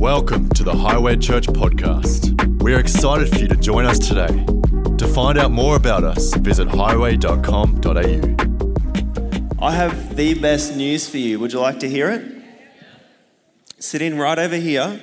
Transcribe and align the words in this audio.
Welcome 0.00 0.48
to 0.54 0.64
the 0.64 0.74
Highway 0.74 1.18
Church 1.18 1.46
podcast. 1.46 2.62
We 2.62 2.72
are 2.72 2.80
excited 2.80 3.28
for 3.28 3.36
you 3.36 3.48
to 3.48 3.54
join 3.54 3.84
us 3.84 3.98
today. 3.98 4.28
To 4.96 5.06
find 5.06 5.36
out 5.38 5.50
more 5.50 5.76
about 5.76 6.04
us, 6.04 6.32
visit 6.36 6.68
highway.com.au. 6.68 7.96
I 9.62 9.72
have 9.72 10.16
the 10.16 10.32
best 10.40 10.74
news 10.74 11.06
for 11.06 11.18
you. 11.18 11.38
Would 11.38 11.52
you 11.52 11.60
like 11.60 11.80
to 11.80 11.88
hear 11.88 12.08
it? 12.08 12.24
Sitting 13.78 14.16
right 14.16 14.38
over 14.38 14.56
here, 14.56 15.02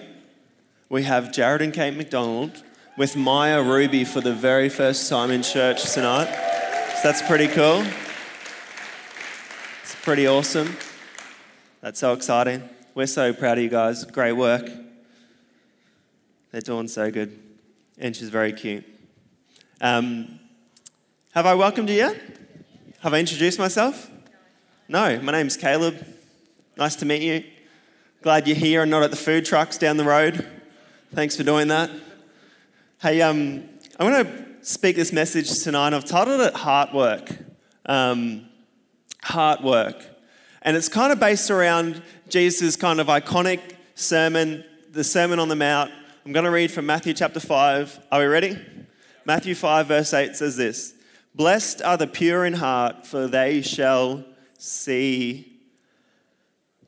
we 0.89 1.03
have 1.03 1.31
Jared 1.31 1.61
and 1.61 1.71
Kate 1.71 1.95
McDonald 1.95 2.63
with 2.97 3.15
Maya 3.15 3.61
Ruby 3.61 4.03
for 4.03 4.21
the 4.21 4.33
very 4.33 4.67
first 4.67 5.07
time 5.11 5.29
in 5.29 5.43
church 5.43 5.93
tonight. 5.93 6.25
So 6.95 7.01
that's 7.03 7.21
pretty 7.21 7.49
cool. 7.49 7.85
It's 9.83 9.93
pretty 10.01 10.25
awesome. 10.25 10.75
That's 11.81 11.99
so 11.99 12.13
exciting. 12.13 12.67
We're 12.95 13.05
so 13.05 13.31
proud 13.31 13.59
of 13.59 13.63
you 13.63 13.69
guys. 13.69 14.03
Great 14.03 14.33
work. 14.33 14.86
They're 16.57 16.75
doing 16.75 16.87
so 16.87 17.11
good. 17.11 17.37
And 17.99 18.15
she's 18.15 18.29
very 18.29 18.51
cute. 18.51 18.83
Um, 19.79 20.39
have 21.35 21.45
I 21.45 21.53
welcomed 21.53 21.87
you 21.87 21.97
yet? 21.97 22.19
Have 23.01 23.13
I 23.13 23.19
introduced 23.19 23.59
myself? 23.59 24.09
No, 24.89 25.21
my 25.21 25.33
name's 25.33 25.55
Caleb. 25.55 26.03
Nice 26.75 26.95
to 26.95 27.05
meet 27.05 27.21
you. 27.21 27.43
Glad 28.23 28.47
you're 28.47 28.57
here 28.57 28.81
and 28.81 28.89
not 28.89 29.03
at 29.03 29.11
the 29.11 29.17
food 29.17 29.45
trucks 29.45 29.77
down 29.77 29.97
the 29.97 30.03
road. 30.03 30.49
Thanks 31.13 31.35
for 31.35 31.43
doing 31.43 31.67
that. 31.67 31.91
Hey, 33.03 33.21
um, 33.21 33.63
I'm 33.99 34.11
going 34.11 34.25
to 34.25 34.65
speak 34.65 34.95
this 34.95 35.13
message 35.13 35.61
tonight. 35.61 35.93
I've 35.93 36.05
titled 36.05 36.41
it 36.41 36.55
Heart 36.55 36.91
Work. 36.91 37.29
Um, 37.85 38.49
heart 39.21 39.61
Work. 39.61 40.03
And 40.63 40.75
it's 40.75 40.89
kind 40.89 41.13
of 41.13 41.19
based 41.19 41.51
around 41.51 42.01
Jesus' 42.29 42.75
kind 42.75 42.99
of 42.99 43.05
iconic 43.05 43.61
sermon, 43.93 44.65
the 44.91 45.03
Sermon 45.03 45.37
on 45.37 45.49
the 45.49 45.55
Mount. 45.55 45.91
I'm 46.27 46.33
going 46.33 46.43
to 46.43 46.51
read 46.51 46.71
from 46.71 46.85
Matthew 46.85 47.13
chapter 47.13 47.39
5. 47.39 48.01
Are 48.11 48.19
we 48.19 48.25
ready? 48.25 48.59
Matthew 49.23 49.55
5, 49.55 49.87
verse 49.87 50.13
8 50.13 50.35
says 50.35 50.57
this 50.57 50.93
Blessed 51.33 51.81
are 51.81 51.95
the 51.95 52.05
pure 52.05 52.45
in 52.45 52.51
heart, 52.51 53.07
for 53.07 53.27
they 53.27 53.61
shall 53.61 54.25
see 54.57 55.57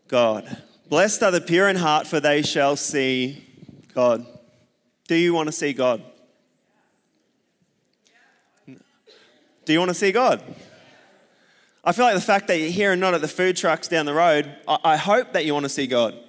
God. 0.09 0.61
Blessed 0.89 1.23
are 1.23 1.31
the 1.31 1.39
pure 1.39 1.69
in 1.69 1.77
heart, 1.77 2.05
for 2.05 2.19
they 2.19 2.41
shall 2.41 2.75
see 2.75 3.47
God. 3.95 4.25
Do 5.07 5.15
you 5.15 5.33
want 5.33 5.47
to 5.47 5.53
see 5.53 5.71
God? 5.71 6.03
Do 8.67 9.71
you 9.71 9.79
want 9.79 9.87
to 9.87 9.95
see 9.95 10.11
God? 10.11 10.43
I 11.85 11.93
feel 11.93 12.03
like 12.03 12.15
the 12.15 12.19
fact 12.19 12.49
that 12.49 12.59
you're 12.59 12.71
here 12.71 12.91
and 12.91 12.99
not 12.99 13.13
at 13.13 13.21
the 13.21 13.29
food 13.29 13.55
trucks 13.55 13.87
down 13.87 14.05
the 14.05 14.13
road, 14.13 14.53
I, 14.67 14.97
hope 14.97 15.31
that 15.31 15.45
you 15.45 15.53
want 15.53 15.63
to 15.63 15.69
see 15.69 15.87
God. 15.87 16.19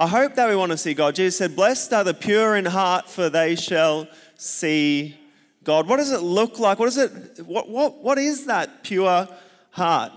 I 0.00 0.06
hope 0.06 0.36
that 0.36 0.48
we 0.48 0.54
want 0.54 0.70
to 0.70 0.78
see 0.78 0.94
God. 0.94 1.16
Jesus 1.16 1.38
said, 1.38 1.56
Blessed 1.56 1.92
are 1.92 2.04
the 2.04 2.14
pure 2.14 2.56
in 2.56 2.64
heart, 2.66 3.10
for 3.10 3.28
they 3.28 3.56
shall 3.56 4.06
see 4.36 5.18
God. 5.64 5.88
What 5.88 5.96
does 5.96 6.12
it 6.12 6.20
look 6.20 6.60
like? 6.60 6.78
What 6.78 6.86
is 6.86 6.96
it? 6.96 7.44
What, 7.44 7.68
what, 7.68 7.96
what 8.04 8.16
is 8.16 8.46
that 8.46 8.84
pure 8.84 9.26
heart? 9.72 10.12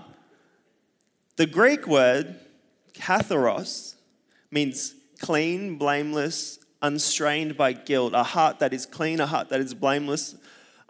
The 1.34 1.46
Greek 1.46 1.88
word, 1.88 2.38
katharos, 2.94 3.96
means 4.52 4.94
clean, 5.18 5.78
blameless, 5.78 6.60
unstrained 6.80 7.56
by 7.56 7.72
guilt. 7.72 8.14
A 8.14 8.22
heart 8.22 8.60
that 8.60 8.72
is 8.72 8.86
clean, 8.86 9.18
a 9.18 9.26
heart 9.26 9.48
that 9.48 9.58
is 9.58 9.74
blameless, 9.74 10.36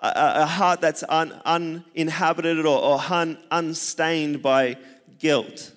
a, 0.00 0.12
a 0.42 0.46
heart 0.46 0.82
that's 0.82 1.02
un, 1.08 1.40
uninhabited 1.46 2.66
or, 2.66 2.78
or 2.78 3.00
un, 3.08 3.38
unstained 3.50 4.42
by 4.42 4.76
guilt. 5.18 5.72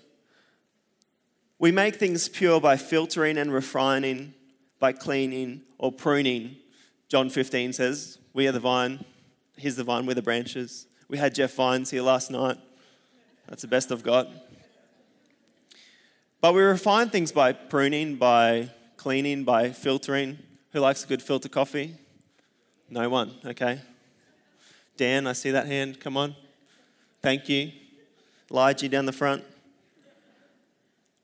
We 1.58 1.72
make 1.72 1.96
things 1.96 2.28
pure 2.30 2.60
by 2.60 2.78
filtering 2.78 3.38
and 3.38 3.54
refining, 3.54 4.34
by 4.80 4.92
cleaning 4.92 5.62
or 5.78 5.92
pruning. 5.92 6.58
John 7.08 7.30
15 7.30 7.74
says, 7.74 8.18
We 8.34 8.48
are 8.48 8.52
the 8.52 8.60
vine, 8.60 9.06
He's 9.58 9.78
the 9.78 9.84
vine, 9.84 10.06
we're 10.06 10.16
the 10.16 10.22
branches. 10.22 10.88
We 11.08 11.18
had 11.18 11.34
Jeff 11.34 11.54
Vines 11.54 11.90
here 11.90 12.02
last 12.02 12.30
night. 12.30 12.58
That's 13.48 13.62
the 13.62 13.68
best 13.68 13.92
I've 13.92 14.04
got. 14.04 14.28
But 16.42 16.54
we 16.54 16.62
refine 16.62 17.10
things 17.10 17.32
by 17.32 17.54
pruning, 17.54 18.18
by 18.18 18.72
cleaning, 18.98 19.44
by 19.44 19.72
filtering. 19.72 20.40
Who 20.72 20.80
likes 20.80 21.04
a 21.04 21.08
good 21.08 21.22
filter 21.22 21.48
coffee? 21.48 21.96
No 22.90 23.08
one, 23.10 23.32
okay. 23.46 23.80
Dan, 24.98 25.26
I 25.26 25.34
see 25.34 25.52
that 25.52 25.68
hand. 25.68 26.00
Come 26.00 26.18
on. 26.18 26.36
Thank 27.22 27.48
you. 27.50 27.72
Elijah 28.52 28.90
down 28.90 29.06
the 29.06 29.12
front. 29.12 29.44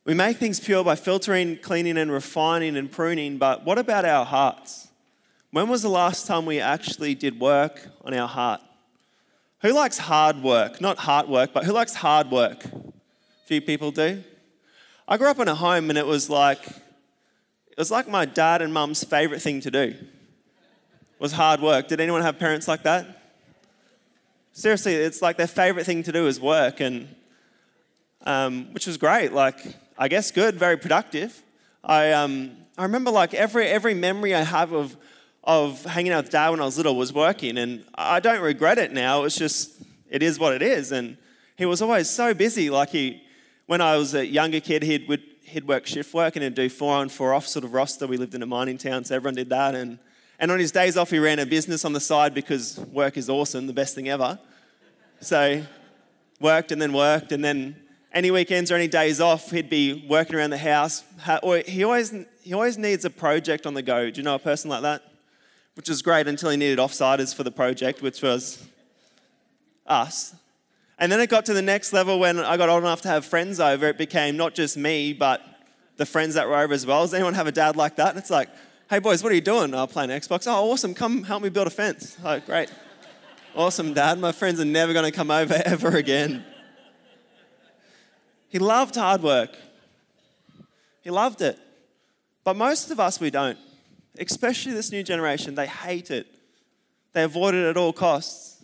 We 0.06 0.14
make 0.14 0.38
things 0.38 0.60
pure 0.60 0.84
by 0.84 0.96
filtering, 0.96 1.58
cleaning, 1.58 1.98
and 1.98 2.12
refining 2.12 2.76
and 2.76 2.92
pruning, 2.92 3.38
but 3.38 3.64
what 3.64 3.78
about 3.78 4.04
our 4.06 4.26
hearts? 4.26 4.88
When 5.52 5.70
was 5.70 5.82
the 5.82 5.90
last 5.90 6.26
time 6.26 6.46
we 6.46 6.60
actually 6.60 7.14
did 7.14 7.40
work 7.40 7.88
on 8.04 8.14
our 8.14 8.28
heart? 8.28 8.62
Who 9.62 9.74
likes 9.74 9.98
hard 9.98 10.42
work? 10.42 10.82
Not 10.82 10.98
hard 10.98 11.28
work, 11.28 11.52
but 11.54 11.66
who 11.66 11.72
likes 11.72 11.94
hard 11.94 12.32
work? 12.32 12.64
Few 13.46 13.62
people 13.62 13.92
do. 13.92 14.24
I 15.08 15.18
grew 15.18 15.30
up 15.30 15.40
in 15.40 15.48
a 15.48 15.56
home 15.56 15.90
and 15.90 16.00
it 16.00 16.08
was 16.08 16.30
like 16.30 16.66
it 16.68 17.78
was 17.78 17.92
like 17.92 18.08
my 18.08 18.26
dad 18.26 18.62
and 18.62 18.74
mum's 18.74 19.04
favorite 19.04 19.42
thing 19.42 19.62
to 19.62 19.72
do 19.72 19.96
was 21.20 21.34
hard 21.34 21.62
work. 21.62 21.88
Did 21.88 22.00
anyone 22.00 22.22
have 22.22 22.40
parents 22.40 22.68
like 22.68 22.84
that? 22.84 23.22
seriously, 24.54 24.96
it's 24.96 25.22
like 25.22 25.38
their 25.38 25.48
favorite 25.48 25.86
thing 25.86 26.04
to 26.04 26.12
do 26.12 26.28
is 26.28 26.40
work, 26.40 26.80
and 26.80 27.08
um, 28.26 28.74
which 28.74 28.88
was 28.88 28.98
great. 28.98 29.34
Like, 29.34 29.60
I 30.02 30.08
guess 30.08 30.32
good, 30.32 30.56
very 30.56 30.78
productive. 30.78 31.44
I, 31.84 32.12
um, 32.14 32.58
I 32.76 32.82
remember 32.82 33.12
like 33.12 33.36
every, 33.36 33.68
every 33.68 33.94
memory 33.94 34.34
I 34.34 34.42
have 34.42 34.72
of, 34.72 34.98
of 35.44 35.86
hanging 35.86 36.12
out 36.12 36.24
with 36.24 36.32
dad 36.32 36.50
when 36.50 36.60
I 36.60 36.66
was 36.66 36.76
little 36.76 36.96
was 36.96 37.14
working, 37.14 37.60
and 37.60 37.86
I 37.94 38.20
don't 38.20 38.42
regret 38.42 38.80
it 38.80 38.92
now. 38.92 39.26
It's 39.26 39.38
just, 39.38 39.74
it 40.10 40.24
is 40.24 40.40
what 40.40 40.56
it 40.56 40.64
is. 40.64 40.92
And 40.92 41.18
he 41.56 41.68
was 41.68 41.84
always 41.84 42.10
so 42.10 42.34
busy. 42.34 42.72
Like, 42.72 42.90
he, 42.90 43.22
when 43.68 43.80
I 43.80 43.96
was 43.96 44.16
a 44.16 44.26
younger 44.26 44.60
kid, 44.60 44.82
he'd, 44.82 45.08
would, 45.08 45.22
he'd 45.44 45.68
work 45.68 45.86
shift 45.86 46.16
work 46.16 46.36
and 46.36 46.42
he'd 46.42 46.56
do 46.56 46.68
four 46.68 46.96
on, 46.96 47.08
four 47.08 47.36
off 47.36 47.46
sort 47.46 47.64
of 47.64 47.76
roster. 47.76 48.08
We 48.08 48.18
lived 48.18 48.34
in 48.34 48.42
a 48.42 48.48
mining 48.48 48.80
town, 48.80 49.04
so 49.04 49.16
everyone 49.16 49.36
did 49.36 49.50
that. 49.50 49.76
And 49.76 50.00
and 50.40 50.52
on 50.52 50.58
his 50.58 50.72
days 50.72 50.98
off, 50.98 51.12
he 51.12 51.20
ran 51.20 51.38
a 51.38 51.46
business 51.46 51.86
on 51.86 51.94
the 51.94 52.00
side 52.00 52.34
because 52.34 52.80
work 52.92 53.18
is 53.18 53.30
awesome, 53.30 53.68
the 53.68 53.74
best 53.74 53.94
thing 53.94 54.10
ever. 54.10 54.40
So, 55.20 55.62
worked 56.40 56.72
and 56.72 56.82
then 56.82 56.92
worked, 56.92 57.32
and 57.32 57.46
then 57.46 57.76
any 58.14 58.32
weekends 58.32 58.72
or 58.72 58.76
any 58.76 58.88
days 58.88 59.22
off, 59.22 59.52
he'd 59.52 59.70
be 59.70 60.06
working 60.08 60.36
around 60.36 60.50
the 60.50 60.58
house. 60.58 61.04
He 61.66 61.84
always, 61.84 62.14
he 62.42 62.54
always 62.54 62.78
needs 62.78 63.06
a 63.06 63.10
project 63.10 63.66
on 63.66 63.74
the 63.74 63.82
go. 63.82 64.10
Do 64.10 64.20
you 64.20 64.24
know 64.24 64.36
a 64.36 64.40
person 64.40 64.70
like 64.70 64.82
that? 64.82 65.04
Which 65.76 65.88
was 65.88 66.02
great 66.02 66.28
until 66.28 66.50
he 66.50 66.58
needed 66.58 66.80
offsiders 66.80 67.34
for 67.34 67.44
the 67.44 67.52
project, 67.52 68.02
which 68.02 68.22
was 68.22 68.64
us. 69.88 70.36
And 71.00 71.12
then 71.12 71.20
it 71.20 71.30
got 71.30 71.46
to 71.46 71.54
the 71.54 71.62
next 71.62 71.94
level 71.94 72.20
when 72.20 72.40
I 72.40 72.58
got 72.58 72.70
old 72.70 72.84
enough 72.84 73.02
to 73.04 73.08
have 73.08 73.26
friends 73.26 73.60
over. 73.60 73.88
It 73.88 73.98
became 73.98 74.38
not 74.38 74.54
just 74.54 74.78
me, 74.78 75.14
but 75.14 75.42
the 75.98 76.06
friends 76.06 76.36
that 76.36 76.48
were 76.48 76.58
over 76.58 76.74
as 76.74 76.86
well. 76.86 77.02
Does 77.02 77.14
anyone 77.14 77.34
have 77.34 77.48
a 77.48 77.52
dad 77.52 77.76
like 77.76 77.96
that? 77.96 78.10
And 78.10 78.20
It's 78.20 78.30
like, 78.30 78.50
hey 78.90 79.00
boys, 79.00 79.24
what 79.24 79.32
are 79.32 79.36
you 79.36 79.42
doing? 79.42 79.74
I'm 79.74 79.88
playing 79.88 80.10
Xbox. 80.10 80.46
Oh, 80.48 80.72
awesome. 80.72 80.94
Come 80.94 81.24
help 81.24 81.42
me 81.42 81.50
build 81.50 81.68
a 81.68 81.72
fence. 81.72 82.18
Oh, 82.24 82.40
great. 82.40 82.72
Awesome, 83.54 83.94
Dad. 83.94 84.18
My 84.18 84.32
friends 84.32 84.62
are 84.62 84.66
never 84.66 84.94
going 84.94 85.04
to 85.04 85.12
come 85.12 85.30
over 85.30 85.62
ever 85.66 85.98
again. 85.98 86.46
He 88.52 88.60
loved 88.60 88.98
hard 88.98 89.24
work. 89.24 89.56
He 91.02 91.10
loved 91.10 91.42
it. 91.42 91.58
But 92.44 92.58
most 92.58 92.92
of 92.92 93.00
us, 93.00 93.18
we 93.18 93.30
don't. 93.30 93.58
Especially 94.20 94.74
this 94.74 94.92
new 94.92 95.04
generation, 95.04 95.56
they 95.56 95.68
hate 95.68 96.12
it. 96.12 96.28
They 97.14 97.24
avoid 97.24 97.54
it 97.56 97.66
at 97.66 97.78
all 97.78 97.94
costs. 97.94 98.62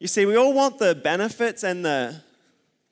You 0.00 0.08
see, 0.08 0.26
we 0.26 0.34
all 0.34 0.52
want 0.52 0.78
the 0.78 0.96
benefits 0.96 1.62
and 1.62 1.84
the, 1.84 2.20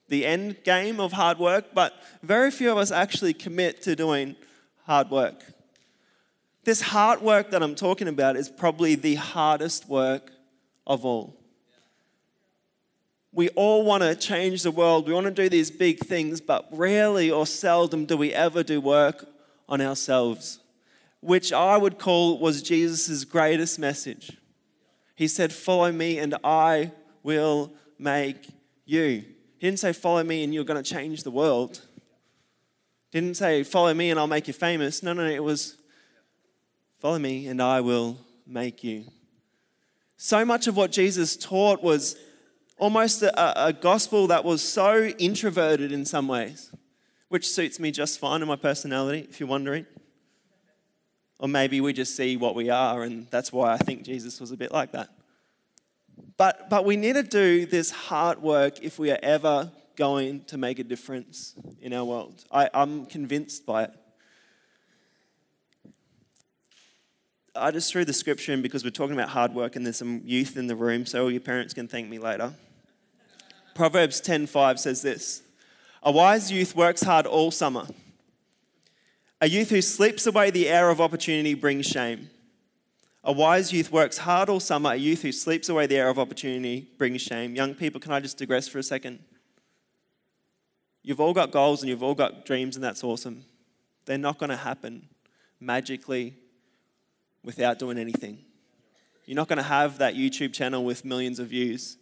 the 0.07 0.25
end 0.25 0.63
game 0.63 1.01
of 1.01 1.11
hard 1.11 1.37
work, 1.37 1.65
but 1.73 1.93
very 2.21 2.49
few 2.49 2.71
of 2.71 2.77
us 2.77 2.89
actually 2.89 3.33
commit 3.33 3.81
to 3.81 3.93
doing 3.93 4.37
hard 4.85 5.11
work. 5.11 5.43
This 6.63 6.79
hard 6.79 7.21
work 7.21 7.51
that 7.51 7.61
I'm 7.61 7.75
talking 7.75 8.07
about 8.07 8.37
is 8.37 8.47
probably 8.47 8.95
the 8.95 9.15
hardest 9.15 9.89
work 9.89 10.31
of 10.87 11.03
all. 11.03 11.42
We 13.33 13.49
all 13.49 13.83
want 13.83 14.03
to 14.03 14.15
change 14.15 14.61
the 14.61 14.71
world. 14.71 15.07
We 15.07 15.13
want 15.13 15.25
to 15.25 15.31
do 15.31 15.49
these 15.49 15.71
big 15.71 15.99
things, 15.99 16.39
but 16.39 16.67
rarely 16.71 17.31
or 17.31 17.47
seldom 17.47 18.05
do 18.05 18.15
we 18.15 18.31
ever 18.31 18.61
do 18.61 18.79
work 18.79 19.27
on 19.67 19.81
ourselves, 19.81 20.59
which 21.19 21.51
I 21.51 21.77
would 21.77 21.97
call 21.97 22.37
was 22.37 22.61
Jesus' 22.61 23.25
greatest 23.25 23.79
message. 23.79 24.37
He 25.15 25.27
said, 25.27 25.51
Follow 25.51 25.91
me 25.91 26.19
and 26.19 26.35
I 26.43 26.91
will 27.23 27.73
make 27.97 28.47
you. 28.85 29.23
He 29.57 29.67
didn't 29.67 29.79
say, 29.79 29.93
Follow 29.93 30.23
me 30.23 30.43
and 30.43 30.53
you're 30.53 30.63
going 30.63 30.81
to 30.81 30.87
change 30.87 31.23
the 31.23 31.31
world. 31.31 31.81
Didn't 33.11 33.35
say, 33.35 33.63
Follow 33.63 33.95
me 33.95 34.11
and 34.11 34.19
I'll 34.19 34.27
make 34.27 34.47
you 34.47 34.53
famous. 34.53 35.01
No, 35.01 35.13
no, 35.13 35.23
no. 35.23 35.33
It 35.33 35.43
was, 35.43 35.77
Follow 36.99 37.19
me, 37.19 37.47
and 37.47 37.61
I 37.61 37.81
will 37.81 38.17
make 38.45 38.83
you. 38.83 39.05
So 40.17 40.45
much 40.45 40.67
of 40.67 40.77
what 40.77 40.91
Jesus 40.91 41.35
taught 41.35 41.83
was 41.83 42.15
almost 42.83 43.23
a, 43.23 43.67
a, 43.67 43.71
gospel 43.71 44.27
that 44.27 44.43
was 44.43 44.61
so 44.61 45.05
introverted 45.17 45.93
in 45.93 46.03
some 46.03 46.27
ways, 46.27 46.69
which 47.29 47.47
suits 47.47 47.79
me 47.79 47.91
just 47.91 48.19
fine 48.19 48.41
in 48.41 48.47
my 48.49 48.57
personality, 48.57 49.25
if 49.29 49.39
you're 49.39 49.47
wondering. 49.47 49.85
Or 51.39 51.47
maybe 51.47 51.79
we 51.79 51.93
just 51.93 52.17
see 52.17 52.35
what 52.35 52.55
we 52.55 52.69
are, 52.69 53.03
and 53.03 53.25
that's 53.31 53.53
why 53.53 53.71
I 53.71 53.77
think 53.77 54.03
Jesus 54.03 54.41
was 54.41 54.51
a 54.51 54.57
bit 54.57 54.73
like 54.73 54.91
that. 54.91 55.07
But, 56.35 56.69
but 56.69 56.83
we 56.83 56.97
need 56.97 57.13
to 57.13 57.23
do 57.23 57.65
this 57.65 57.89
hard 57.89 58.41
work 58.41 58.83
if 58.83 58.99
we 58.99 59.11
are 59.11 59.19
ever 59.23 59.71
going 59.95 60.43
to 60.45 60.57
make 60.57 60.77
a 60.77 60.83
difference 60.83 61.55
in 61.81 61.93
our 61.93 62.03
world. 62.03 62.43
I, 62.51 62.69
I'm 62.73 63.05
convinced 63.05 63.65
by 63.65 63.85
it. 63.85 63.91
I 67.55 67.71
just 67.71 67.89
threw 67.89 68.03
the 68.03 68.11
scripture 68.11 68.51
in 68.51 68.61
because 68.61 68.83
we're 68.83 68.89
talking 68.89 69.13
about 69.13 69.29
hard 69.29 69.53
work 69.53 69.77
and 69.77 69.85
there's 69.85 69.97
some 69.97 70.21
youth 70.25 70.57
in 70.57 70.67
the 70.67 70.75
room, 70.75 71.05
so 71.05 71.23
all 71.23 71.31
your 71.31 71.39
parents 71.39 71.73
can 71.73 71.87
thank 71.87 72.09
me 72.09 72.19
later. 72.19 72.53
Proverbs 73.75 74.21
10:5 74.21 74.79
says 74.79 75.01
this: 75.01 75.41
A 76.03 76.11
wise 76.11 76.51
youth 76.51 76.75
works 76.75 77.01
hard 77.03 77.25
all 77.25 77.51
summer. 77.51 77.87
A 79.41 79.49
youth 79.49 79.71
who 79.71 79.81
sleeps 79.81 80.25
away 80.25 80.51
the 80.51 80.71
hour 80.71 80.89
of 80.89 81.01
opportunity 81.01 81.53
brings 81.53 81.85
shame. 81.85 82.29
A 83.23 83.31
wise 83.31 83.73
youth 83.73 83.91
works 83.91 84.19
hard 84.19 84.49
all 84.49 84.59
summer. 84.59 84.91
A 84.91 84.95
youth 84.95 85.21
who 85.21 85.31
sleeps 85.31 85.69
away 85.69 85.87
the 85.87 85.99
hour 85.99 86.09
of 86.09 86.19
opportunity 86.19 86.87
brings 86.97 87.21
shame. 87.21 87.55
Young 87.55 87.73
people, 87.73 87.99
can 87.99 88.11
I 88.11 88.19
just 88.19 88.37
digress 88.37 88.67
for 88.67 88.79
a 88.79 88.83
second? 88.83 89.19
You've 91.01 91.19
all 91.19 91.33
got 91.33 91.51
goals 91.51 91.81
and 91.81 91.89
you've 91.89 92.03
all 92.03 92.15
got 92.15 92.45
dreams, 92.45 92.75
and 92.75 92.83
that's 92.83 93.03
awesome. 93.03 93.45
They're 94.05 94.17
not 94.17 94.37
going 94.37 94.49
to 94.49 94.57
happen 94.57 95.09
magically 95.59 96.35
without 97.43 97.79
doing 97.79 97.97
anything. 97.97 98.39
You're 99.25 99.35
not 99.35 99.47
going 99.47 99.57
to 99.57 99.63
have 99.63 99.97
that 99.97 100.15
YouTube 100.15 100.53
channel 100.53 100.83
with 100.83 101.05
millions 101.05 101.39
of 101.39 101.47
views 101.47 101.97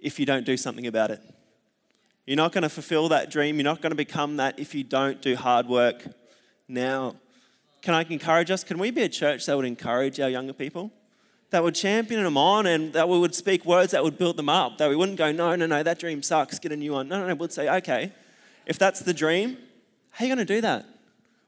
if 0.00 0.18
you 0.18 0.26
don't 0.26 0.44
do 0.44 0.56
something 0.56 0.86
about 0.86 1.10
it. 1.10 1.20
You're 2.26 2.36
not 2.36 2.52
going 2.52 2.62
to 2.62 2.68
fulfill 2.68 3.08
that 3.08 3.30
dream. 3.30 3.56
You're 3.56 3.64
not 3.64 3.80
going 3.80 3.90
to 3.90 3.96
become 3.96 4.36
that 4.36 4.58
if 4.58 4.74
you 4.74 4.84
don't 4.84 5.22
do 5.22 5.34
hard 5.34 5.66
work 5.66 6.04
now. 6.68 7.16
Can 7.80 7.94
I 7.94 8.02
encourage 8.02 8.50
us? 8.50 8.64
Can 8.64 8.78
we 8.78 8.90
be 8.90 9.02
a 9.02 9.08
church 9.08 9.46
that 9.46 9.56
would 9.56 9.64
encourage 9.64 10.20
our 10.20 10.28
younger 10.28 10.52
people? 10.52 10.92
That 11.50 11.62
would 11.62 11.74
champion 11.74 12.22
them 12.22 12.36
on 12.36 12.66
and 12.66 12.92
that 12.92 13.08
we 13.08 13.18
would 13.18 13.34
speak 13.34 13.64
words 13.64 13.92
that 13.92 14.04
would 14.04 14.18
build 14.18 14.36
them 14.36 14.50
up. 14.50 14.76
That 14.76 14.90
we 14.90 14.96
wouldn't 14.96 15.16
go, 15.16 15.32
no, 15.32 15.56
no, 15.56 15.64
no, 15.64 15.82
that 15.82 15.98
dream 15.98 16.22
sucks, 16.22 16.58
get 16.58 16.72
a 16.72 16.76
new 16.76 16.92
one. 16.92 17.08
No, 17.08 17.18
no, 17.20 17.28
no. 17.28 17.34
We'd 17.34 17.52
say, 17.52 17.74
okay, 17.78 18.12
if 18.66 18.78
that's 18.78 19.00
the 19.00 19.14
dream, 19.14 19.56
how 20.10 20.24
are 20.24 20.28
you 20.28 20.34
going 20.34 20.46
to 20.46 20.54
do 20.54 20.60
that? 20.60 20.84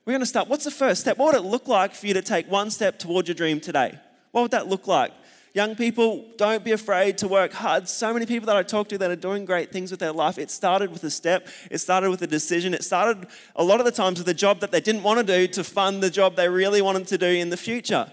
We're 0.07 0.13
going 0.13 0.21
to 0.21 0.27
start. 0.27 0.49
What's 0.49 0.65
the 0.65 0.71
first 0.71 1.03
step? 1.03 1.19
What 1.19 1.35
would 1.35 1.45
it 1.45 1.47
look 1.47 1.69
like 1.69 1.95
for 1.95 2.07
you 2.07 2.15
to 2.15 2.23
take 2.23 2.51
one 2.51 2.71
step 2.71 2.99
towards 2.99 3.29
your 3.29 3.35
dream 3.35 3.61
today? 3.61 3.99
What 4.31 4.43
would 4.43 4.51
that 4.53 4.67
look 4.67 4.87
like? 4.87 5.13
Young 5.53 5.75
people, 5.75 6.25
don't 6.37 6.63
be 6.63 6.71
afraid 6.71 7.19
to 7.19 7.27
work 7.27 7.53
hard. 7.53 7.89
So 7.89 8.13
many 8.13 8.25
people 8.25 8.47
that 8.47 8.57
I 8.57 8.63
talk 8.63 8.89
to 8.91 8.99
that 8.99 9.11
are 9.11 9.17
doing 9.17 9.45
great 9.45 9.73
things 9.73 9.91
with 9.91 9.99
their 9.99 10.13
life, 10.13 10.39
it 10.39 10.49
started 10.49 10.93
with 10.93 11.03
a 11.03 11.11
step, 11.11 11.49
it 11.73 11.79
started 11.79 12.11
with 12.11 12.23
a 12.23 12.27
decision, 12.27 12.73
it 12.73 12.85
started 12.85 13.27
a 13.57 13.65
lot 13.65 13.81
of 13.81 13.85
the 13.85 13.91
times 13.91 14.21
with 14.21 14.29
a 14.29 14.35
job 14.35 14.61
that 14.61 14.71
they 14.71 14.81
didn't 14.81 15.03
want 15.03 15.19
to 15.19 15.25
do 15.25 15.49
to 15.49 15.65
fund 15.65 16.03
the 16.03 16.11
job 16.11 16.37
they 16.37 16.49
really 16.49 16.81
wanted 16.81 17.09
to 17.09 17.19
do 17.19 17.27
in 17.27 17.51
the 17.51 17.57
future. 17.57 18.11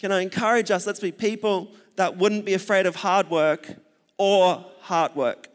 Can 0.00 0.10
I 0.10 0.22
encourage 0.22 0.72
us? 0.72 0.86
Let's 0.86 0.98
be 0.98 1.12
people 1.12 1.70
that 1.94 2.16
wouldn't 2.16 2.44
be 2.44 2.54
afraid 2.54 2.86
of 2.86 2.96
hard 2.96 3.30
work 3.30 3.76
or 4.18 4.64
hard 4.80 5.14
work. 5.14 5.48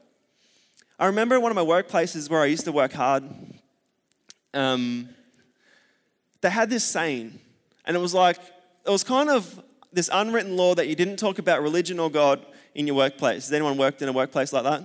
I 0.98 1.08
remember 1.08 1.40
one 1.42 1.52
of 1.52 1.56
my 1.56 1.64
workplaces 1.64 2.30
where 2.30 2.42
I 2.42 2.46
used 2.46 2.64
to 2.66 2.72
work 2.72 2.94
hard, 2.94 3.26
um, 4.54 5.10
they 6.40 6.50
had 6.50 6.70
this 6.70 6.86
saying, 6.86 7.38
and 7.86 7.98
it 7.98 8.00
was 8.00 8.14
like, 8.14 8.38
it 8.86 8.90
was 8.90 9.04
kind 9.04 9.30
of 9.30 9.62
this 9.94 10.10
unwritten 10.12 10.56
law 10.56 10.76
that 10.76 10.88
you 10.88 10.96
didn't 10.96 11.18
talk 11.18 11.40
about 11.40 11.62
religion 11.62 12.00
or 12.00 12.10
God 12.10 12.46
in 12.74 12.88
your 12.88 12.96
workplace. 12.96 13.46
Has 13.46 13.54
anyone 13.54 13.78
worked 13.78 14.02
in 14.02 14.10
a 14.10 14.14
workplace 14.14 14.54
like 14.54 14.64
that? 14.64 14.84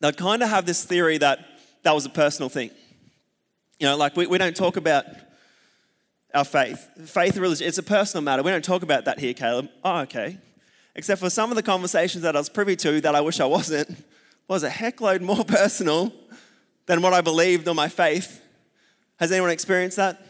They'd 0.00 0.16
kind 0.16 0.42
of 0.42 0.48
have 0.48 0.66
this 0.66 0.84
theory 0.84 1.18
that 1.18 1.46
that 1.82 1.94
was 1.94 2.06
a 2.06 2.10
personal 2.10 2.48
thing. 2.48 2.70
You 3.78 3.86
know, 3.86 3.96
like 3.96 4.16
we, 4.16 4.26
we 4.26 4.38
don't 4.38 4.56
talk 4.56 4.76
about 4.76 5.06
our 6.34 6.44
faith. 6.44 6.88
Faith 7.06 7.36
religion, 7.36 7.66
it's 7.66 7.78
a 7.78 7.82
personal 7.82 8.22
matter. 8.22 8.42
We 8.42 8.50
don't 8.50 8.64
talk 8.64 8.82
about 8.82 9.06
that 9.06 9.18
here, 9.18 9.34
Caleb. 9.34 9.68
Oh, 9.84 10.00
okay. 10.00 10.38
Except 10.94 11.20
for 11.20 11.30
some 11.30 11.50
of 11.50 11.56
the 11.56 11.62
conversations 11.62 12.22
that 12.22 12.36
I 12.36 12.38
was 12.38 12.48
privy 12.48 12.76
to 12.76 13.00
that 13.00 13.14
I 13.14 13.20
wish 13.20 13.40
I 13.40 13.46
wasn't, 13.46 14.04
was 14.48 14.62
a 14.62 14.70
heckload 14.70 15.20
more 15.20 15.44
personal 15.46 16.12
than 16.86 17.02
what 17.02 17.12
I 17.12 17.20
believed 17.20 17.68
or 17.68 17.74
my 17.74 17.88
faith. 17.88 18.42
Has 19.18 19.32
anyone 19.32 19.50
experienced 19.50 19.96
that? 19.96 20.20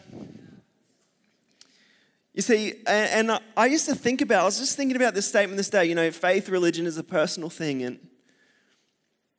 You 2.33 2.41
see, 2.41 2.75
and 2.87 3.37
I 3.57 3.65
used 3.65 3.85
to 3.87 3.95
think 3.95 4.21
about, 4.21 4.43
I 4.43 4.45
was 4.45 4.57
just 4.57 4.77
thinking 4.77 4.95
about 4.95 5.13
this 5.13 5.27
statement 5.27 5.57
this 5.57 5.69
day, 5.69 5.85
you 5.85 5.95
know, 5.95 6.11
faith, 6.11 6.47
religion 6.47 6.85
is 6.85 6.97
a 6.97 7.03
personal 7.03 7.49
thing. 7.49 7.83
And 7.83 7.99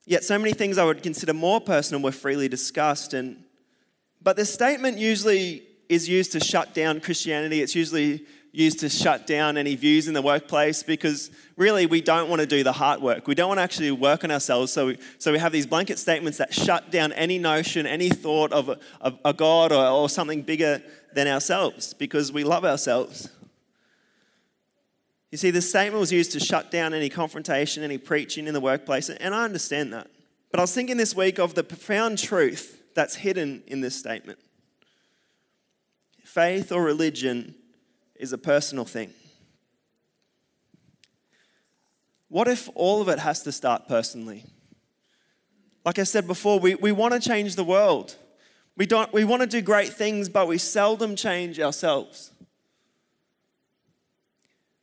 yet, 0.04 0.24
so 0.24 0.38
many 0.38 0.52
things 0.52 0.76
I 0.76 0.84
would 0.84 1.02
consider 1.02 1.32
more 1.32 1.60
personal 1.60 2.02
were 2.02 2.12
freely 2.12 2.48
discussed. 2.48 3.14
And, 3.14 3.44
but 4.20 4.36
this 4.36 4.52
statement 4.52 4.98
usually 4.98 5.62
is 5.88 6.06
used 6.06 6.32
to 6.32 6.40
shut 6.40 6.74
down 6.74 7.00
Christianity. 7.00 7.62
It's 7.62 7.74
usually 7.74 8.26
used 8.52 8.80
to 8.80 8.88
shut 8.90 9.26
down 9.26 9.56
any 9.56 9.74
views 9.74 10.06
in 10.06 10.14
the 10.14 10.20
workplace 10.20 10.82
because 10.82 11.30
really 11.56 11.86
we 11.86 12.02
don't 12.02 12.28
want 12.28 12.40
to 12.40 12.46
do 12.46 12.62
the 12.62 12.72
hard 12.72 13.00
work. 13.00 13.26
We 13.26 13.34
don't 13.34 13.48
want 13.48 13.58
to 13.58 13.62
actually 13.62 13.90
work 13.92 14.24
on 14.24 14.30
ourselves. 14.30 14.70
So 14.70 14.88
we, 14.88 14.98
so 15.18 15.32
we 15.32 15.38
have 15.38 15.52
these 15.52 15.66
blanket 15.66 15.98
statements 15.98 16.36
that 16.36 16.52
shut 16.52 16.90
down 16.90 17.12
any 17.14 17.38
notion, 17.38 17.86
any 17.86 18.10
thought 18.10 18.52
of 18.52 18.68
a, 18.68 19.14
a, 19.24 19.32
God 19.32 19.72
or, 19.72 19.86
or 19.86 20.08
something 20.10 20.42
bigger 20.42 20.82
than 21.14 21.26
ourselves 21.26 21.94
because 21.94 22.30
we 22.30 22.44
love 22.44 22.66
ourselves. 22.66 23.30
You 25.30 25.38
see, 25.38 25.50
this 25.50 25.70
statement 25.70 25.98
was 25.98 26.12
used 26.12 26.32
to 26.32 26.40
shut 26.40 26.70
down 26.70 26.92
any 26.92 27.08
confrontation, 27.08 27.82
any 27.82 27.96
preaching 27.96 28.46
in 28.46 28.52
the 28.52 28.60
workplace, 28.60 29.08
and 29.08 29.34
I 29.34 29.44
understand 29.44 29.94
that. 29.94 30.08
But 30.50 30.60
I 30.60 30.64
was 30.64 30.74
thinking 30.74 30.98
this 30.98 31.16
week 31.16 31.38
of 31.38 31.54
the 31.54 31.64
profound 31.64 32.18
truth 32.18 32.82
that's 32.94 33.14
hidden 33.14 33.62
in 33.66 33.80
this 33.80 33.98
statement. 33.98 34.38
Faith 36.22 36.70
or 36.70 36.82
religion 36.82 37.54
is 38.16 38.32
a 38.32 38.38
personal 38.38 38.84
thing. 38.84 39.12
What 42.28 42.48
if 42.48 42.68
all 42.74 43.02
of 43.02 43.08
it 43.08 43.18
has 43.18 43.42
to 43.42 43.52
start 43.52 43.88
personally? 43.88 44.44
Like 45.84 45.98
I 45.98 46.04
said 46.04 46.26
before, 46.26 46.58
we, 46.58 46.74
we 46.76 46.92
want 46.92 47.12
to 47.14 47.20
change 47.20 47.56
the 47.56 47.64
world. 47.64 48.16
We, 48.76 48.86
don't, 48.86 49.12
we 49.12 49.24
want 49.24 49.42
to 49.42 49.48
do 49.48 49.60
great 49.60 49.88
things, 49.88 50.28
but 50.28 50.48
we 50.48 50.56
seldom 50.58 51.14
change 51.16 51.60
ourselves. 51.60 52.30